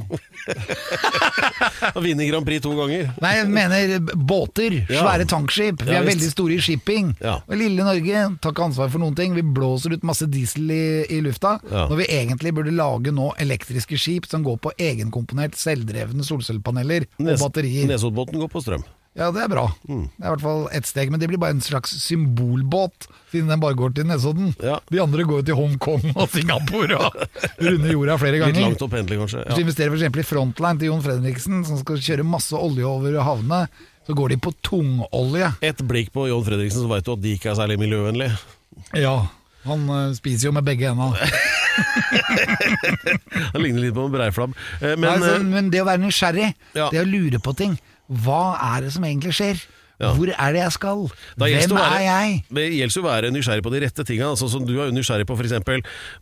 [1.95, 3.09] Og vinne Grand Prix to ganger.
[3.23, 4.23] Nei, jeg mener båter.
[4.33, 4.75] båter.
[4.91, 5.03] Ja.
[5.03, 5.83] Svære tankskip.
[5.87, 7.13] Vi er veldig store i shipping.
[7.23, 7.37] Ja.
[7.47, 9.35] Og lille Norge tar ikke ansvar for noen ting.
[9.37, 10.81] Vi blåser ut masse diesel i,
[11.13, 11.55] i lufta.
[11.71, 11.85] Ja.
[11.91, 17.25] Når vi egentlig burde lage nå elektriske skip som går på egenkomponert selvdrevne solcellepaneler og
[17.29, 17.87] Nes- batterier.
[17.91, 18.83] Nesoddbåten går på strøm.
[19.13, 19.67] Ja, det er bra.
[19.85, 20.07] Mm.
[20.09, 21.11] Det er i hvert fall ett steg.
[21.13, 24.55] Men det blir bare en slags symbolbåt, siden den bare går til Nesodden.
[24.63, 24.79] Ja.
[24.89, 27.19] De andre går jo til Hongkong og Singapore og
[27.67, 28.57] runder jorda flere ganger.
[28.57, 29.43] Litt langt opp endelig, kanskje.
[29.45, 29.65] Hvis du Ja.
[29.67, 30.17] investerer f.eks.
[30.17, 33.67] i Frontline til Jon Fredriksen, som skal kjøre masse olje over havnene,
[34.07, 35.53] så går de på tungolje.
[35.61, 38.33] Et blikk på Jon Fredriksen, så veit du at de ikke er særlig miljøvennlige.
[38.97, 39.13] Ja,
[39.69, 41.13] han eh, spiser jo med begge hendene.
[43.53, 44.51] Han ligner litt på en breiflabb.
[44.81, 46.89] Eh, Men, altså, eh, men det å være nysgjerrig, Ja.
[46.93, 49.63] det å lure på ting Hva er det som egentlig skjer?
[50.03, 50.09] Ja.
[50.17, 50.99] Hvor er det jeg skal?
[51.39, 52.27] Da Hvem være- er jeg?
[52.59, 54.25] Det gjelder jo å være nysgjerrig på de rette tinga.
[54.33, 55.53] Altså, som du er nysgjerrig på f.eks.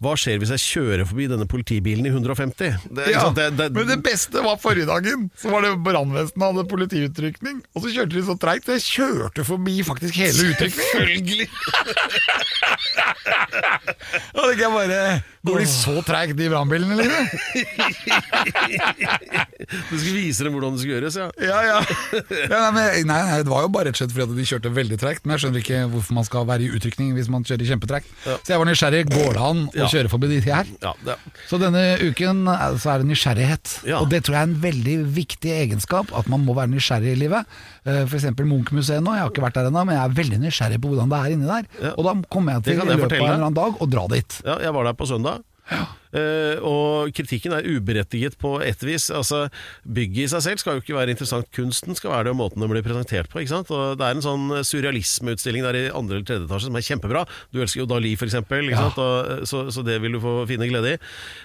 [0.02, 2.70] Hva skjer hvis jeg kjører forbi denne politibilen i 150?
[2.92, 3.38] Det, Ja, sant?
[3.42, 5.20] det, det, Men det beste var forrige dagen.
[5.38, 7.58] Så var det brannvesenet hadde politiutrykning.
[7.76, 10.90] Og så kjørte de så treigt, så jeg kjørte forbi faktisk hele utrykningen.
[10.92, 11.48] Selvfølgelig!
[14.32, 17.22] Og tenker jeg bare Går de så treigt, de brannbilene, eller?
[19.90, 21.28] Du skulle vise dem hvordan det skulle gjøres, ja.
[21.42, 21.78] Ja, ja.
[22.52, 24.46] ja nei, men, nei, nei, det var jo bare rett og slett fordi at de
[24.52, 25.26] kjørte veldig tregt.
[25.26, 28.08] Men jeg skjønner ikke hvorfor man skal være i utrykning hvis man kjører kjempetregt.
[28.26, 29.02] Så jeg var nysgjerrig.
[29.12, 29.88] Går det an å Ja.
[29.92, 30.66] kjøre forbi de her?
[30.82, 30.94] ja
[31.50, 33.76] Så denne uken eh, så er det nysgjerrighet.
[33.88, 34.00] Ja.
[34.02, 37.20] Og det tror jeg er en veldig viktig egenskap, at man må være nysgjerrig i
[37.26, 37.46] livet.
[37.86, 38.10] F.eks.
[38.12, 40.82] For eksempel Munch-museet nå, jeg har ikke vært der ennå, men jeg er veldig nysgjerrig
[40.82, 41.66] på hvordan det er inni der.
[41.82, 41.94] Ja.
[41.98, 44.42] Og da kommer jeg til i løpet av en eller annen dag å dra dit.
[44.46, 45.42] ja, jeg var der på søndag.
[46.12, 49.08] Eh, og kritikken er uberettiget på ett vis.
[49.16, 49.46] Altså,
[49.88, 51.48] Bygget i seg selv skal jo ikke være interessant.
[51.56, 53.40] Kunsten skal være det, og måten den blir presentert på.
[53.40, 53.72] ikke sant?
[53.72, 57.26] Og Det er en sånn surrealismeutstilling der i andre eller tredje etasje som er kjempebra.
[57.54, 58.90] Du elsker jo Dali, for eksempel, Ja.
[58.92, 61.00] Og, eh, så, så det vil du få finne glede i.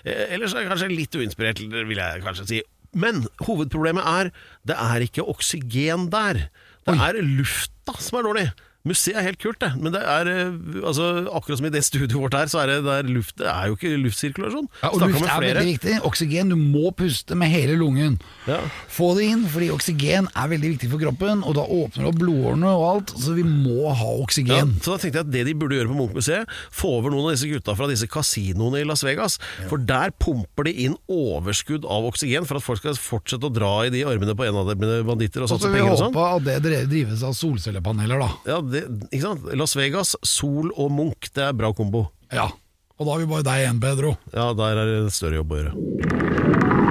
[0.06, 2.62] Uh, ellers er jeg kanskje litt uinspirert, vil jeg kanskje si.
[2.96, 4.30] Men hovedproblemet er
[4.66, 6.48] det er ikke oksygen der.
[6.86, 8.46] Det er lufta som er dårlig.
[8.86, 10.52] Museet er helt kult, det, men det er eh,
[10.86, 13.66] altså, akkurat som i det studioet vårt her, så er det, der luft, det er
[13.72, 14.68] jo ikke luftsirkulasjon.
[14.82, 15.94] Ja, og Snakker luft er veldig viktig.
[16.06, 18.16] Oksygen, du må puste med hele lungen.
[18.46, 18.60] Ja.
[18.92, 22.20] Få det inn, fordi oksygen er veldig viktig for kroppen, og da åpner det opp
[22.22, 24.76] blodårene og alt, så vi må ha Ja, oksygen.
[24.84, 27.34] så da tenkte jeg at det de burde gjøre på Munch-museet, få over noen av
[27.34, 29.38] disse gutta fra disse kasinoene i Las Vegas.
[29.70, 33.72] For der pumper de inn overskudd av oksygen for at folk skal fortsette å dra
[33.86, 36.00] i de armene på en enarmede banditter og Og så satse vil vi penger og
[36.04, 36.14] sånn.
[36.14, 38.28] håpe at det drives av solcellepaneler, da.
[38.46, 38.75] Ja, det,
[39.10, 39.46] ikke sant?
[39.58, 42.06] Las Vegas, Sol og Munch, det er bra kombo.
[42.34, 42.48] Ja.
[42.96, 44.14] Og da har vi bare deg igjen, Pedro.
[44.32, 46.86] Ja, der er det en større jobb å gjøre.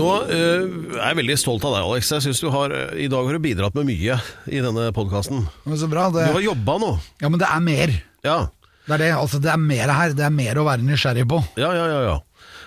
[0.00, 0.62] Nå øh,
[0.96, 2.10] er jeg veldig stolt av deg, Alex.
[2.14, 4.16] Jeg synes du har, I dag har du bidratt med mye
[4.48, 5.42] i denne podkasten.
[5.76, 6.06] Så bra.
[6.14, 6.90] Det, Du har jobba nå.
[7.20, 7.92] ja, men det er mer.
[8.24, 8.38] Ja,
[8.86, 9.10] Det er det.
[9.18, 10.14] Altså, det er mer her.
[10.16, 11.42] Det er mer å være nysgjerrig på.
[11.60, 11.86] ja, ja.
[11.90, 12.16] ja, ja.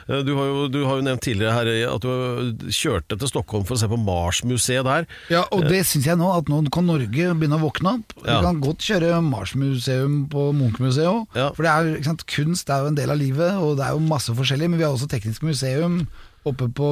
[0.09, 3.65] Eh, Du har, jo, du har jo nevnt tidligere her at du kjørte til Stockholm
[3.67, 5.07] for å se på Mars-museet der.
[5.31, 8.15] Ja, og det syns jeg nå, at nå kan Norge begynne å våkne opp.
[8.23, 8.39] Ja.
[8.39, 11.25] Vi kan godt kjøre Mars-museum på Munch-museet òg.
[11.37, 11.49] Ja.
[11.55, 13.95] For det er, ikke sant, kunst er jo en del av livet, og det er
[13.97, 14.69] jo masse forskjellig.
[14.73, 16.01] Men vi har også Teknisk museum
[16.43, 16.87] oppe på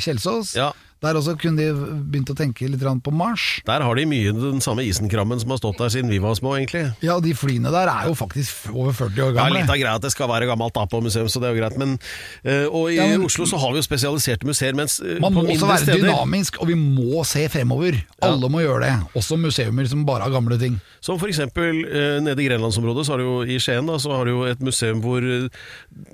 [0.00, 0.54] Kjelsås.
[0.56, 0.70] Ja.
[1.04, 1.68] Der også kunne de
[2.08, 3.60] begynt å tenke litt på Mars.
[3.66, 6.54] Der har de mye den samme isenkrammen som har stått der siden vi var små,
[6.56, 6.86] egentlig.
[7.04, 9.60] Ja, de flyene der er jo faktisk over 40 år gamle.
[9.60, 9.64] Ja.
[9.64, 11.60] Litt av greia at det skal være gammelt da på museum, så det er jo
[11.60, 11.78] greit.
[11.80, 11.98] Men,
[12.44, 15.32] eh, og i Ja, men- Oslo så har vi jo spesialiserte museer, mens eh, Man
[15.34, 18.00] må også være steder dynamisk, og vi må se fremover.
[18.22, 18.94] Alle må gjøre det.
[19.14, 20.80] Også museumer som bare har gamle ting.
[21.04, 24.24] Som eksempel eh, nede i Grenlandsområdet, så har du jo i Skien da, så har
[24.24, 25.50] du jo et museum hvor eh,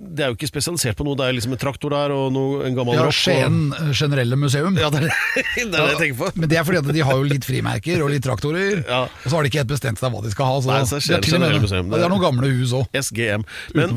[0.01, 1.15] det er jo ikke spesialisert på noe.
[1.19, 3.15] Det er liksom en traktor der og noe, en gammel Ja, rock.
[3.15, 3.93] Skien og...
[3.95, 4.75] generelle museum.
[4.81, 6.31] Ja, det er det, det er det jeg tenker på.
[6.43, 9.05] Men det er fordi at de har jo litt frimerker og litt traktorer, Ja.
[9.07, 10.59] og så har de ikke helt bestemt seg hva de skal ha.
[10.65, 11.95] Så Nei, så det til og med museum.
[11.95, 12.91] det er noen gamle hus òg.
[13.01, 13.47] SGM.
[13.79, 13.95] Men,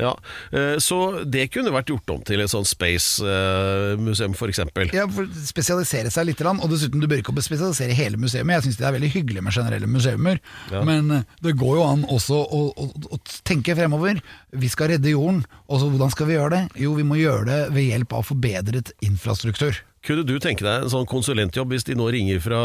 [0.00, 0.12] ja,
[0.52, 4.92] eh, så det kunne vært gjort om til et sånt space-museum, eksempel.
[4.92, 8.44] Ja, for spesialisere seg litt, og dessuten du bør ikke spesialisere hele museet.
[8.44, 10.33] Jeg syns det er veldig hyggelig med generelle museumer,
[10.84, 14.20] men eh, det går jo an også å, å, å tenke fremover.
[14.52, 16.62] Vi skal redde jorden, og så hvordan skal vi gjøre det?
[16.84, 19.82] Jo, vi må gjøre det ved hjelp av forbedret infrastruktur.
[20.04, 22.58] Kunne du tenke deg en sånn konsulentjobb hvis de nå ringer fra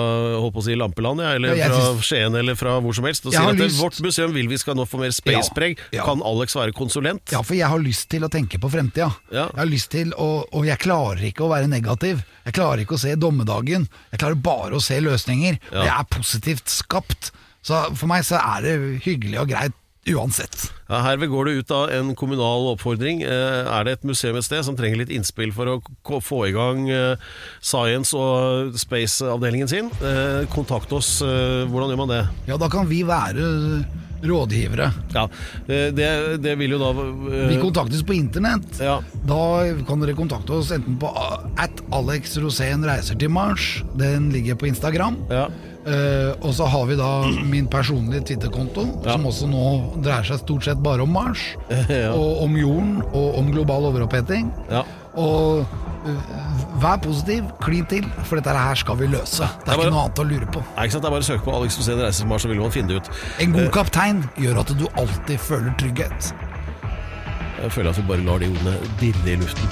[0.52, 3.32] på å si Lampeland, ja, eller fra synes- Skien eller fra hvor som helst, og
[3.32, 6.04] sier at lyst- vårt museum vil vi skal nå få mer spacepreg, Ja, ja.
[6.10, 7.32] kan Alex være konsulent?
[7.32, 9.08] Ja, for jeg har lyst til å tenke på fremtida.
[9.32, 9.46] Ja.
[9.54, 12.26] Jeg har lyst til å, Og jeg klarer ikke å være negativ.
[12.44, 13.88] Jeg klarer ikke å se dommedagen.
[14.12, 15.60] Jeg klarer bare å se løsninger.
[15.72, 15.84] Ja.
[15.88, 17.32] Jeg er positivt skapt.
[17.66, 19.76] Så for meg så er det hyggelig og greit
[20.10, 20.70] uansett.
[20.90, 23.20] Ja, herved går det ut av en kommunal oppfordring.
[23.22, 26.54] Eh, Er det et museum et sted som trenger litt innspill for å få i
[26.56, 27.16] gang eh,
[27.62, 31.20] science- og space-avdelingen sin, eh, kontakt oss.
[31.22, 32.24] Hvordan gjør man det?
[32.48, 33.84] Ja, da kan vi være
[34.24, 34.90] rådgivere.
[35.14, 35.28] Ja,
[35.68, 38.82] det, det vil jo da Vi kontaktes på internett.
[38.82, 38.98] Ja.
[39.30, 39.44] Da
[39.88, 41.12] kan dere kontakte oss enten på
[41.60, 43.78] at Alex Rosén reiser til Mars.
[44.00, 45.22] Den ligger på Instagram.
[45.32, 45.46] Ja.
[45.90, 47.08] Eh, og så har vi da
[47.50, 49.16] min personlige Twitter-konto, Ja.
[49.16, 49.64] som også nå
[50.04, 51.42] dreier seg stort sett bare om Mars.
[51.90, 52.12] Ja.
[52.14, 54.52] Og om jorden, og om global overoppheting.
[54.70, 54.84] Ja.
[55.18, 55.66] Og
[56.06, 56.20] uh,
[56.84, 59.48] vær positiv, klin til, for dette her skal vi løse.
[59.48, 60.62] Det Det er er bare- ikke noe annet å lure på.
[60.78, 60.86] Nei?
[60.88, 62.88] Det er bare å søke på Alex Rosén reiser til Mars, så vil man finne
[62.94, 63.10] det ut.
[63.40, 63.58] En Eh.
[63.64, 66.34] god kaptein gjør at du alltid føler trygghet.
[67.64, 69.68] Jeg føler at vi bare lar de ordene dirre i luften.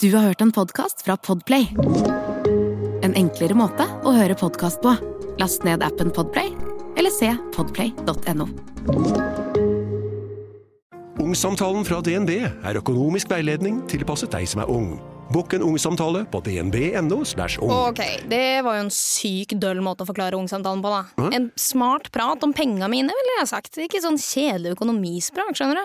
[0.00, 1.66] Du har hørt en podcast fra Podplay.
[3.02, 4.92] En enklere måte å høre podcast på.
[5.42, 6.52] Last ned appen Podplay,
[6.94, 8.46] eller se podplay.no.
[11.18, 15.00] Ungsamtalen fra DNB er økonomisk veiledning tilpasset deg som er ung.
[15.34, 17.18] Bokk en ungsamtale på dnb.no.
[17.60, 17.72] ung.
[17.90, 21.28] Ok, det var jo en syk døll måte å forklare ungsamtalen på, da.
[21.36, 23.76] En smart prat om penga mine, ville jeg sagt.
[23.82, 25.84] Ikke sånn kjedelig økonomisprat, skjønner du.